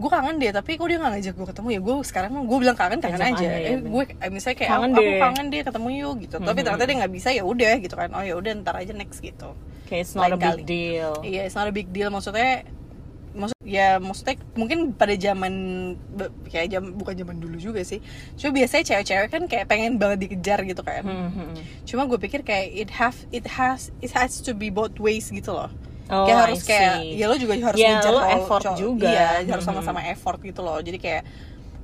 gue 0.00 0.10
kangen 0.10 0.36
deh 0.36 0.50
tapi 0.50 0.70
kok 0.74 0.86
dia 0.86 0.96
nggak 0.96 1.12
ngajak 1.12 1.34
gue 1.36 1.46
ketemu 1.46 1.68
ya? 1.70 1.80
Gue 1.80 1.94
sekarang 2.00 2.30
gue 2.40 2.58
bilang 2.58 2.74
kangen 2.74 2.98
kangen 2.98 3.20
Ajak 3.20 3.30
aja. 3.30 3.44
aja, 3.44 3.58
ya, 3.60 3.68
eh, 3.68 3.78
gue 3.78 4.02
misalnya 4.28 4.56
kayak 4.56 4.70
Kangen 4.72 4.90
aku, 4.90 5.00
aku 5.00 5.12
kangen 5.20 5.46
deh 5.46 5.60
ketemu 5.62 5.88
yuk 5.94 6.14
gitu. 6.20 6.36
Tapi 6.38 6.50
Mhm. 6.54 6.64
ternyata 6.64 6.84
dia 6.84 6.96
nggak 6.98 7.12
bisa 7.12 7.28
ya 7.30 7.42
udah 7.44 7.72
gitu 7.78 7.94
kan. 7.94 8.08
Oh 8.10 8.22
ya 8.22 8.34
udah 8.34 8.52
ntar 8.58 8.74
aja 8.74 8.92
next 8.92 9.20
gitu. 9.20 9.52
Kayak 9.84 10.00
it's 10.02 10.14
not 10.14 10.26
a 10.26 10.34
big 10.34 10.48
kali. 10.48 10.62
deal. 10.64 11.12
iya 11.22 11.44
it's 11.44 11.54
not 11.54 11.66
a 11.66 11.70
big 11.70 11.88
deal. 11.88 12.08
Maksudnya 12.08 12.64
maksud 13.30 13.54
ya 13.62 13.98
maksudnya 13.98 14.34
mungkin 14.52 14.90
pada 14.90 15.14
zaman 15.14 15.52
kayak 16.44 16.66
jam 16.68 16.82
bukan 16.92 17.14
zaman 17.14 17.36
dulu 17.36 17.56
juga 17.56 17.78
sih. 17.80 18.02
Cuma 18.34 18.56
biasanya 18.56 18.84
cewek-cewek 18.84 19.28
kan 19.28 19.42
kayak 19.46 19.66
pengen 19.66 19.94
banget 19.96 20.26
dikejar 20.26 20.64
gitu 20.64 20.80
kan. 20.80 21.02
Hmm, 21.02 21.28
hmm, 21.28 21.46
hmm. 21.52 21.64
cuma 21.84 22.06
gue 22.06 22.18
pikir 22.18 22.42
kayak 22.42 22.66
it 22.72 22.90
have 22.92 23.14
it 23.30 23.46
has 23.48 23.94
it 23.98 24.10
has 24.10 24.38
to 24.38 24.50
be 24.50 24.66
both 24.66 24.96
ways 24.96 25.28
gitu 25.28 25.52
loh 25.52 25.70
Oh, 26.10 26.26
kayak 26.26 26.38
harus 26.44 26.60
kayak 26.62 26.94
ya 27.08 27.24
lo 27.24 27.34
juga 27.34 27.52
harus 27.54 27.78
Ya, 27.78 27.96
ngejar 27.96 28.12
lo 28.12 28.22
effort 28.26 28.62
cowok- 28.62 28.76
juga. 28.76 29.08
iya 29.08 29.28
harus 29.46 29.62
Mhm. 29.62 29.70
sama-sama 29.70 30.00
effort 30.04 30.38
gitu 30.40 30.60
loh 30.60 30.78
jadi 30.78 30.98
kayak 30.98 31.22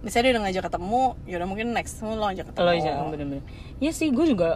misalnya 0.02 0.24
dia 0.24 0.32
udah 0.32 0.42
ngajak 0.44 0.62
ketemu 0.66 1.02
ya 1.24 1.34
udah 1.36 1.48
mungkin 1.48 1.66
next 1.72 1.94
lo 1.98 2.18
ngajak 2.20 2.44
ketemu 2.46 2.62
Lo 2.62 2.72
jangan 2.76 3.06
bener-bener. 3.08 3.44
Ya 3.76 3.90
sih, 3.90 4.08
gue 4.08 4.24
juga 4.24 4.50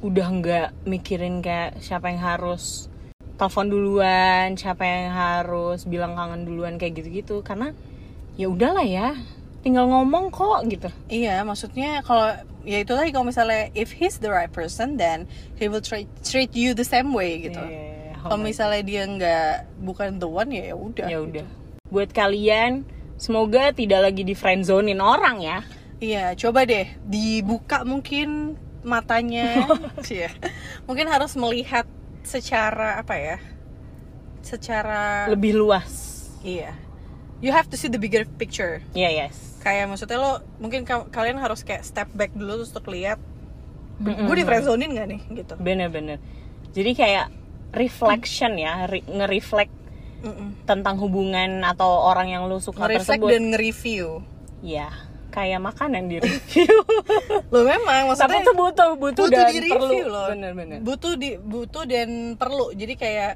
udah 0.00 0.26
nggak 0.30 0.68
mikirin 0.84 1.40
kayak 1.40 1.78
siapa 1.78 2.08
yang 2.08 2.20
harus 2.20 2.88
telepon 3.34 3.66
duluan, 3.66 4.54
siapa 4.54 4.82
yang 4.82 5.10
harus 5.10 5.84
bilang 5.84 6.12
kangen 6.12 6.44
duluan 6.44 6.76
kayak 6.76 6.96
gitu-gitu. 6.96 7.40
Karena 7.40 7.72
ya 8.34 8.46
udahlah 8.46 8.84
ya, 8.84 9.16
tinggal 9.60 9.86
ngomong 9.86 10.28
kok 10.28 10.60
gitu. 10.66 10.92
iya 11.08 11.40
maksudnya 11.40 12.00
kalau 12.00 12.28
ya 12.62 12.78
itu 12.78 12.92
tadi 12.92 13.08
kalau 13.08 13.24
misalnya 13.24 13.72
if 13.72 13.90
he's 13.90 14.18
the 14.18 14.28
right 14.28 14.50
person 14.50 14.94
then 14.94 15.24
he 15.54 15.66
will 15.66 15.80
treat 15.80 16.04
treat 16.20 16.52
you 16.52 16.72
the 16.72 16.84
same 16.84 17.10
way 17.10 17.40
gitu 17.40 17.56
Yeah. 17.58 17.93
Kalau 18.24 18.40
misalnya 18.40 18.80
dia 18.80 19.02
nggak 19.04 19.52
bukan 19.78 20.16
the 20.16 20.24
one 20.24 20.48
ya 20.48 20.72
ya 20.72 20.74
udah 20.74 21.06
ya 21.06 21.18
gitu. 21.20 21.28
udah. 21.28 21.46
Buat 21.86 22.10
kalian, 22.10 22.88
semoga 23.14 23.70
tidak 23.70 24.00
lagi 24.02 24.22
di 24.22 24.32
friendzonein 24.32 24.98
orang 24.98 25.38
ya. 25.38 25.58
Iya, 26.00 26.32
coba 26.34 26.64
deh 26.64 26.88
dibuka 27.04 27.84
mungkin 27.84 28.56
matanya. 28.80 29.68
Iya. 30.04 30.32
mungkin 30.84 31.06
harus 31.06 31.32
melihat 31.34 31.84
secara 32.20 32.98
apa 32.98 33.14
ya? 33.14 33.36
Secara 34.40 35.28
Lebih 35.28 35.56
luas. 35.56 35.92
iya. 36.40 36.76
You 37.40 37.52
have 37.52 37.68
to 37.68 37.76
see 37.76 37.88
the 37.88 38.00
bigger 38.00 38.24
picture. 38.24 38.80
Ya 38.92 39.08
yes. 39.08 39.60
Kayak 39.60 39.88
maksudnya 39.88 40.16
lo 40.16 40.32
mungkin 40.56 40.84
ka- 40.84 41.08
kalian 41.08 41.36
harus 41.36 41.60
kayak 41.60 41.84
step 41.84 42.08
back 42.12 42.32
dulu 42.32 42.60
terus 42.60 42.72
untuk 42.72 42.88
lihat 42.88 43.20
Mm-mm. 43.94 44.26
gue 44.26 44.36
di 44.36 44.44
friendzonein 44.44 44.90
gak 44.92 45.08
nih 45.08 45.20
gitu. 45.34 45.54
Bener-bener. 45.56 46.18
Jadi 46.72 46.92
kayak 46.92 47.28
reflection 47.74 48.52
ya, 48.54 48.86
re- 48.86 49.04
nge-reflect 49.04 49.74
tentang 50.64 50.96
hubungan 50.96 51.60
atau 51.62 51.86
orang 52.02 52.28
yang 52.28 52.42
lu 52.44 52.56
suka 52.56 52.80
Nge-reflect 52.82 53.20
tersebut. 53.20 53.28
dan 53.28 53.42
nge-review. 53.50 54.06
Ya, 54.60 54.88
kayak 55.28 55.60
makanan 55.60 56.06
di 56.06 56.16
review. 56.18 56.72
Lo 57.52 57.60
memang 57.62 58.08
Tapi 58.08 58.08
maksudnya 58.08 58.40
itu 58.40 58.52
butuh, 58.54 58.90
butuh, 58.94 59.24
butuh 59.24 59.26
dan 59.28 59.52
di 59.52 59.60
perlu. 59.66 59.84
review 59.84 60.06
loh 60.06 60.26
Bener-bener. 60.26 60.78
butuh 60.80 61.12
di 61.14 61.30
butuh 61.36 61.84
dan 61.84 62.08
perlu 62.34 62.72
jadi 62.72 62.94
kayak 62.94 63.32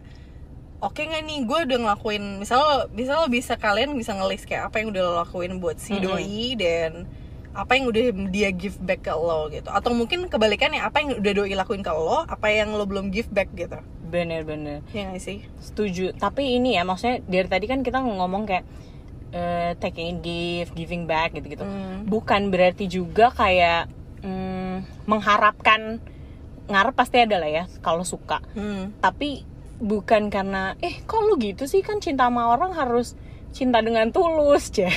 oke 0.78 0.96
nggak 0.96 1.20
nih 1.20 1.38
gue 1.42 1.58
udah 1.66 1.78
ngelakuin 1.80 2.24
misal 2.38 2.62
misal 2.90 3.26
bisa 3.26 3.54
kalian 3.54 3.92
bisa 3.92 4.14
ngelis 4.14 4.42
kayak 4.42 4.70
apa 4.70 4.78
yang 4.78 4.88
udah 4.88 5.02
lo 5.02 5.12
lakuin 5.18 5.58
buat 5.58 5.76
si 5.76 5.98
doi 5.98 6.54
dan 6.54 7.04
apa 7.50 7.74
yang 7.74 7.84
udah 7.84 8.02
dia 8.30 8.48
give 8.50 8.78
back 8.78 9.02
ke 9.02 9.10
lo 9.10 9.50
gitu 9.50 9.66
atau 9.66 9.90
mungkin 9.90 10.24
kebalikannya 10.24 10.78
apa 10.78 11.02
yang 11.02 11.18
udah 11.18 11.32
doi 11.34 11.52
lakuin 11.52 11.82
ke 11.82 11.90
lo 11.90 12.22
apa 12.24 12.46
yang 12.48 12.70
lo 12.70 12.86
belum 12.86 13.10
give 13.10 13.26
back 13.28 13.50
gitu 13.52 13.74
Bener-bener. 14.08 14.80
ya 14.88 15.06
nggak 15.06 15.20
sih 15.20 15.44
Setuju. 15.58 16.12
Tapi 16.14 16.56
ini 16.56 16.74
ya, 16.74 16.82
maksudnya 16.82 17.20
dari 17.22 17.44
tadi 17.44 17.64
kan 17.64 17.80
kita 17.80 18.00
ngomong 18.00 18.44
kayak 18.44 18.64
eh, 19.30 19.76
taking 19.76 20.18
give 20.18 20.72
giving 20.72 21.04
back 21.04 21.32
gitu 21.32 21.46
gitu 21.50 21.60
Hmm. 21.60 22.04
bukan 22.04 22.48
berarti 22.48 22.86
juga 22.86 23.28
kayak 23.30 23.84
mm, 24.18 25.04
mengharapkan 25.04 26.00
ngarep 26.64 26.94
pasti 26.94 27.16
ada 27.18 27.36
lah 27.36 27.46
ya 27.46 27.64
kalau 27.78 28.02
suka 28.02 28.40
Hmm. 28.50 28.96
tapi 28.98 29.44
bukan 29.78 30.28
karena 30.28 30.74
eh 30.78 31.00
kok 31.02 31.20
lu 31.22 31.36
gitu 31.36 31.64
sih 31.64 31.80
kan 31.80 31.96
cinta 31.98 32.24
sama 32.24 32.48
orang 32.48 32.72
harus 32.72 33.12
cinta 33.50 33.78
dengan 33.78 34.08
tulus 34.08 34.68
ceh 34.74 34.88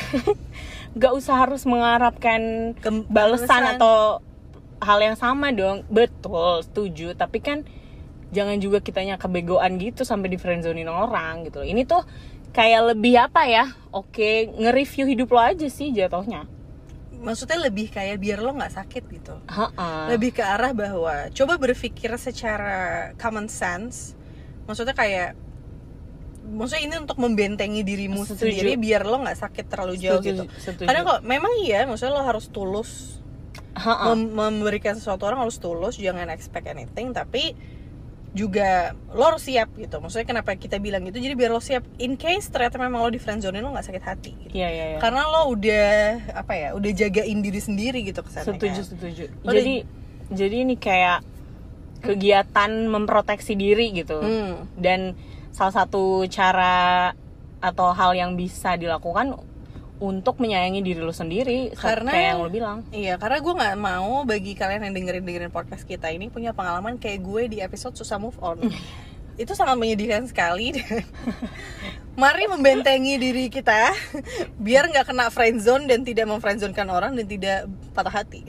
nggak 0.93 1.13
usah 1.13 1.36
harus 1.41 1.63
mengharapkan 1.63 2.71
Kem- 2.78 3.08
balesan. 3.08 3.76
atau 3.76 4.19
hal 4.80 5.00
yang 5.02 5.15
sama 5.15 5.52
dong 5.52 5.84
betul 5.88 6.60
setuju 6.62 7.13
tapi 7.13 7.39
kan 7.39 7.67
jangan 8.32 8.58
juga 8.58 8.80
kitanya 8.80 9.15
kebegoan 9.15 9.76
gitu 9.76 10.02
sampai 10.02 10.32
di 10.32 10.39
friendzonein 10.39 10.88
orang 10.88 11.46
gitu 11.46 11.62
loh. 11.62 11.67
ini 11.67 11.84
tuh 11.84 12.02
kayak 12.52 12.96
lebih 12.96 13.15
apa 13.20 13.44
ya 13.46 13.65
oke 13.91 14.56
nge-review 14.56 15.06
hidup 15.08 15.30
lo 15.30 15.39
aja 15.39 15.67
sih 15.67 15.91
jatuhnya 15.91 16.48
maksudnya 17.22 17.62
lebih 17.62 17.91
kayak 17.91 18.17
biar 18.17 18.39
lo 18.39 18.52
nggak 18.52 18.74
sakit 18.74 19.04
gitu 19.08 19.36
Ha-ha. 19.46 20.10
lebih 20.10 20.34
ke 20.34 20.41
arah 20.41 20.74
bahwa 20.74 21.30
coba 21.30 21.56
berpikir 21.56 22.10
secara 22.17 23.12
common 23.15 23.46
sense 23.46 24.17
maksudnya 24.65 24.91
kayak 24.91 25.38
maksudnya 26.41 26.82
ini 26.82 26.96
untuk 26.98 27.22
membentengi 27.22 27.86
dirimu 27.86 28.26
Setuju. 28.26 28.50
sendiri 28.50 28.74
biar 28.76 29.06
lo 29.06 29.22
nggak 29.22 29.38
sakit 29.38 29.65
terlalu 29.70 29.96
jauh 29.96 30.17
Setuju, 30.20 30.30
gitu 30.34 30.44
setuju. 30.58 30.88
karena 30.89 31.02
kok 31.06 31.20
memang 31.22 31.54
iya 31.62 31.86
maksudnya 31.86 32.17
lo 32.17 32.26
harus 32.26 32.50
tulus 32.50 33.22
mem- 33.78 34.34
memberikan 34.34 34.98
sesuatu 34.98 35.24
orang 35.24 35.46
harus 35.46 35.62
tulus 35.62 35.96
jangan 35.96 36.28
expect 36.28 36.65
anything 36.65 37.13
tapi 37.13 37.54
juga 38.32 38.96
lo 39.12 39.28
harus 39.28 39.44
siap 39.44 39.76
gitu 39.76 40.00
maksudnya 40.00 40.24
kenapa 40.24 40.56
kita 40.56 40.80
bilang 40.80 41.04
gitu 41.04 41.20
jadi 41.20 41.36
biar 41.36 41.52
lo 41.52 41.60
siap 41.60 41.84
in 42.00 42.15
case 42.15 42.48
ternyata 42.48 42.80
memang 42.80 43.04
lo 43.04 43.12
di 43.12 43.20
friendzone 43.20 43.60
lo 43.60 43.76
nggak 43.76 43.84
sakit 43.84 44.04
hati 44.04 44.32
gitu. 44.48 44.56
Iya 44.56 44.70
iya 44.72 44.86
iya. 44.96 44.98
karena 45.04 45.28
lo 45.28 45.52
udah 45.52 45.91
apa 46.39 46.54
ya 46.56 46.70
udah 46.72 46.91
jagain 46.96 47.44
diri 47.44 47.60
sendiri 47.60 48.00
gitu 48.08 48.24
ke 48.24 48.32
sana 48.32 48.48
setuju 48.48 48.80
kan. 48.80 48.88
setuju 48.88 49.24
Lo 49.44 49.52
jadi 49.52 49.84
jadi 50.32 50.56
ini 50.63 50.80
kayak 50.80 51.28
kegiatan 52.02 52.72
memproteksi 52.88 53.54
diri 53.54 53.91
gitu 53.94 54.24
Hmm. 54.24 54.65
dan 54.80 55.13
salah 55.52 55.84
satu 55.84 56.24
cara 56.32 57.12
atau 57.60 57.91
hal 57.94 58.15
yang 58.15 58.34
bisa 58.34 58.74
dilakukan 58.74 59.38
untuk 60.02 60.42
menyayangi 60.42 60.82
diri 60.82 60.98
lo 60.98 61.14
sendiri 61.14 61.70
Karena- 61.72 62.10
kayak 62.10 62.28
yang 62.28 62.42
lo 62.42 62.50
bilang 62.50 62.78
Iya, 62.90 63.16
karena 63.16 63.38
gue 63.38 63.54
nggak 63.54 63.78
mau 63.78 64.26
bagi 64.26 64.58
kalian 64.58 64.90
yang 64.90 64.94
dengerin 64.98 65.22
dengerin 65.22 65.54
podcast 65.54 65.86
kita 65.86 66.10
ini 66.10 66.28
punya 66.28 66.52
pengalaman 66.52 66.98
kayak 66.98 67.22
gue 67.22 67.42
di 67.48 67.58
episode 67.62 67.94
susah 67.94 68.18
move 68.18 68.34
on. 68.42 68.58
Itu 69.38 69.54
sangat 69.54 69.78
menyedihkan 69.78 70.26
sekali. 70.26 70.74
Mari 72.22 72.44
membentengi 72.46 73.16
diri 73.16 73.48
kita 73.48 73.96
biar 74.60 74.92
nggak 74.92 75.08
kena 75.08 75.32
friendzone 75.32 75.88
dan 75.88 76.04
tidak 76.04 76.28
memfriendzonekan 76.28 76.90
orang 76.90 77.16
dan 77.16 77.26
tidak 77.26 77.58
patah 77.96 78.12
hati. 78.12 78.44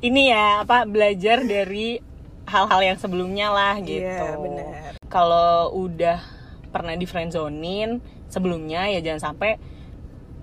Ini 0.00 0.22
ya 0.30 0.46
apa 0.64 0.88
belajar 0.88 1.44
dari 1.44 2.00
hal-hal 2.46 2.80
yang 2.80 2.96
sebelumnya 2.96 3.50
lah 3.50 3.74
gitu 3.82 4.06
Iya, 4.06 4.38
benar. 4.38 4.94
kalau 5.06 5.74
udah 5.76 6.22
pernah 6.70 6.94
di 6.94 7.04
friendzonein 7.04 7.98
sebelumnya 8.26 8.86
ya 8.88 9.02
jangan 9.02 9.34
sampai 9.34 9.58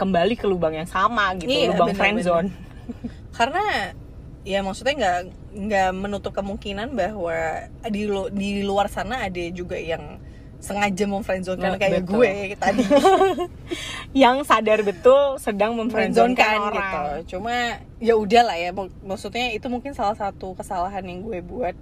kembali 0.04 0.34
ke 0.36 0.46
lubang 0.46 0.74
yang 0.74 0.86
sama 0.86 1.34
gitu 1.36 1.48
Iya, 1.48 1.72
lubang 1.72 1.90
benar, 1.90 2.00
friendzone 2.00 2.50
Karena 3.38 3.64
ya 4.44 4.60
maksudnya 4.60 4.94
nggak 4.94 5.20
nggak 5.56 5.90
menutup 5.94 6.32
kemungkinan 6.32 6.92
bahwa 6.92 7.34
di 7.86 8.04
lu- 8.06 8.28
di 8.30 8.60
luar 8.60 8.88
sana 8.88 9.24
ada 9.24 9.40
juga 9.50 9.76
yang 9.76 10.20
sengaja 10.60 11.04
memfriendzonekan 11.06 11.76
Nah, 11.76 11.80
kayak 11.80 12.04
betul. 12.04 12.24
gue 12.24 12.32
tadi. 12.56 12.84
yang 14.24 14.44
sadar 14.44 14.80
betul 14.80 15.36
sedang 15.36 15.76
memfriendzonekan 15.76 16.56
gitu. 16.70 17.02
Cuma 17.36 17.56
ya 18.00 18.16
udah 18.16 18.44
lah 18.44 18.56
ya. 18.56 18.72
Mak- 18.72 18.96
Maksudnya 19.02 19.52
itu 19.52 19.68
mungkin 19.68 19.92
salah 19.92 20.16
satu 20.16 20.56
kesalahan 20.56 21.04
yang 21.04 21.20
gue 21.20 21.40
buat 21.42 21.76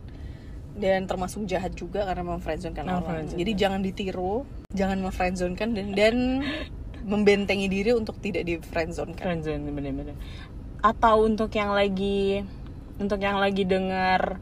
dan 0.72 1.06
termasuk 1.06 1.46
jahat 1.46 1.76
juga 1.76 2.06
karena 2.06 2.26
memfriendzonekan 2.26 2.86
orang. 2.88 3.30
Jadi 3.30 3.52
jangan 3.54 3.82
ditiru, 3.82 4.48
jangan 4.72 4.98
memfriendzonekan 5.00 5.70
dan 5.76 5.88
dan 5.94 6.16
membentengi 7.06 7.68
diri 7.68 7.92
untuk 7.94 8.18
tidak 8.22 8.46
di 8.46 8.58
friendzonekan. 8.62 9.22
friendzone 9.22 9.70
bener-bener 9.74 10.16
atau 10.82 11.30
untuk 11.30 11.54
yang 11.54 11.72
lagi 11.78 12.42
untuk 12.98 13.22
yang 13.22 13.38
lagi 13.38 13.66
dengar 13.70 14.42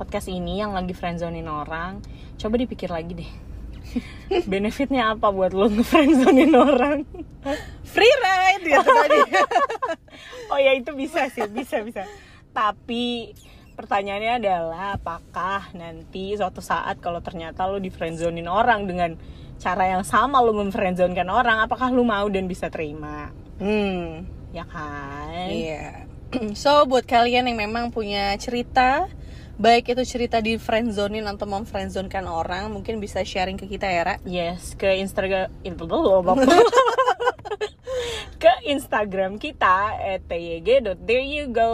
podcast 0.00 0.32
ini 0.32 0.64
yang 0.64 0.72
lagi 0.72 0.96
friendzonein 0.96 1.46
orang 1.46 2.00
coba 2.40 2.54
dipikir 2.56 2.88
lagi 2.88 3.12
deh 3.20 3.32
benefitnya 4.50 5.12
apa 5.12 5.28
buat 5.28 5.52
lo 5.52 5.68
ngefriendzonein 5.68 6.56
orang 6.56 7.04
Free 7.84 8.08
ride 8.24 8.64
gitu 8.64 8.88
tadi. 8.88 9.20
oh 10.50 10.56
ya 10.56 10.72
itu 10.72 10.96
bisa 10.96 11.28
sih 11.28 11.44
bisa 11.52 11.84
bisa 11.84 12.08
tapi 12.56 13.36
pertanyaannya 13.76 14.32
adalah 14.40 14.96
apakah 14.96 15.68
nanti 15.76 16.32
suatu 16.32 16.64
saat 16.64 17.04
kalau 17.04 17.20
ternyata 17.20 17.68
lo 17.68 17.76
di 17.76 17.92
friendzonein 17.92 18.48
orang 18.48 18.88
dengan 18.88 19.20
cara 19.58 19.90
yang 19.90 20.04
sama 20.04 20.42
lo 20.42 20.52
memfriendzonekan 20.54 21.28
orang 21.30 21.64
apakah 21.64 21.90
lo 21.90 22.04
mau 22.04 22.26
dan 22.28 22.46
bisa 22.46 22.68
terima 22.68 23.30
hmm. 23.58 24.26
ya 24.54 24.64
kan 24.66 25.48
Iya. 25.50 26.06
So 26.58 26.82
buat 26.90 27.06
kalian 27.06 27.46
yang 27.46 27.58
memang 27.58 27.94
punya 27.94 28.34
cerita 28.38 29.06
baik 29.54 29.94
itu 29.94 30.02
cerita 30.02 30.42
di 30.42 30.58
friendzonein 30.58 31.30
atau 31.30 31.46
memfriendzonekan 31.46 32.26
orang 32.26 32.74
mungkin 32.74 32.98
bisa 32.98 33.22
sharing 33.22 33.54
ke 33.54 33.70
kita 33.70 33.86
ya 33.86 34.02
Ra 34.02 34.16
Yes, 34.26 34.74
ke 34.74 34.98
Instagram 34.98 35.46
ke 38.42 38.52
Instagram 38.66 39.38
kita 39.38 39.94
@tyg.there 40.26 41.22
you 41.22 41.48
go. 41.54 41.72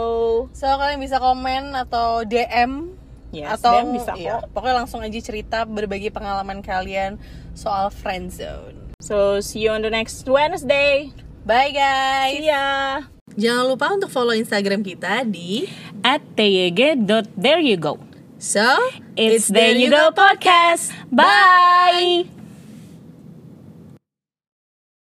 So 0.53 0.69
kalian 0.69 1.01
bisa 1.01 1.17
komen 1.17 1.73
atau 1.73 2.21
DM 2.21 3.00
Yes, 3.31 3.63
atau 3.63 3.87
bisa 3.95 4.11
iya, 4.19 4.43
kok. 4.43 4.51
pokoknya 4.51 4.83
langsung 4.83 4.99
aja 4.99 5.19
cerita 5.23 5.63
berbagi 5.63 6.11
pengalaman 6.11 6.59
kalian 6.59 7.15
soal 7.55 7.87
friendzone. 7.87 8.91
So 8.99 9.39
see 9.39 9.65
you 9.65 9.71
on 9.71 9.81
the 9.81 9.89
next 9.89 10.27
Wednesday. 10.27 11.15
Bye 11.47 11.71
guys. 11.73 12.37
See 12.37 12.51
ya. 12.51 13.07
Jangan 13.39 13.65
lupa 13.71 13.87
untuk 13.95 14.11
follow 14.11 14.35
Instagram 14.35 14.83
kita 14.83 15.23
di 15.23 15.65
At 16.03 16.19
tyg.there 16.35 17.63
you 17.63 17.79
go. 17.79 17.97
So 18.35 18.67
It's 19.15 19.47
there 19.47 19.77
you 19.79 19.87
go 19.87 20.11
podcast. 20.11 20.91
Bye. 21.07 22.40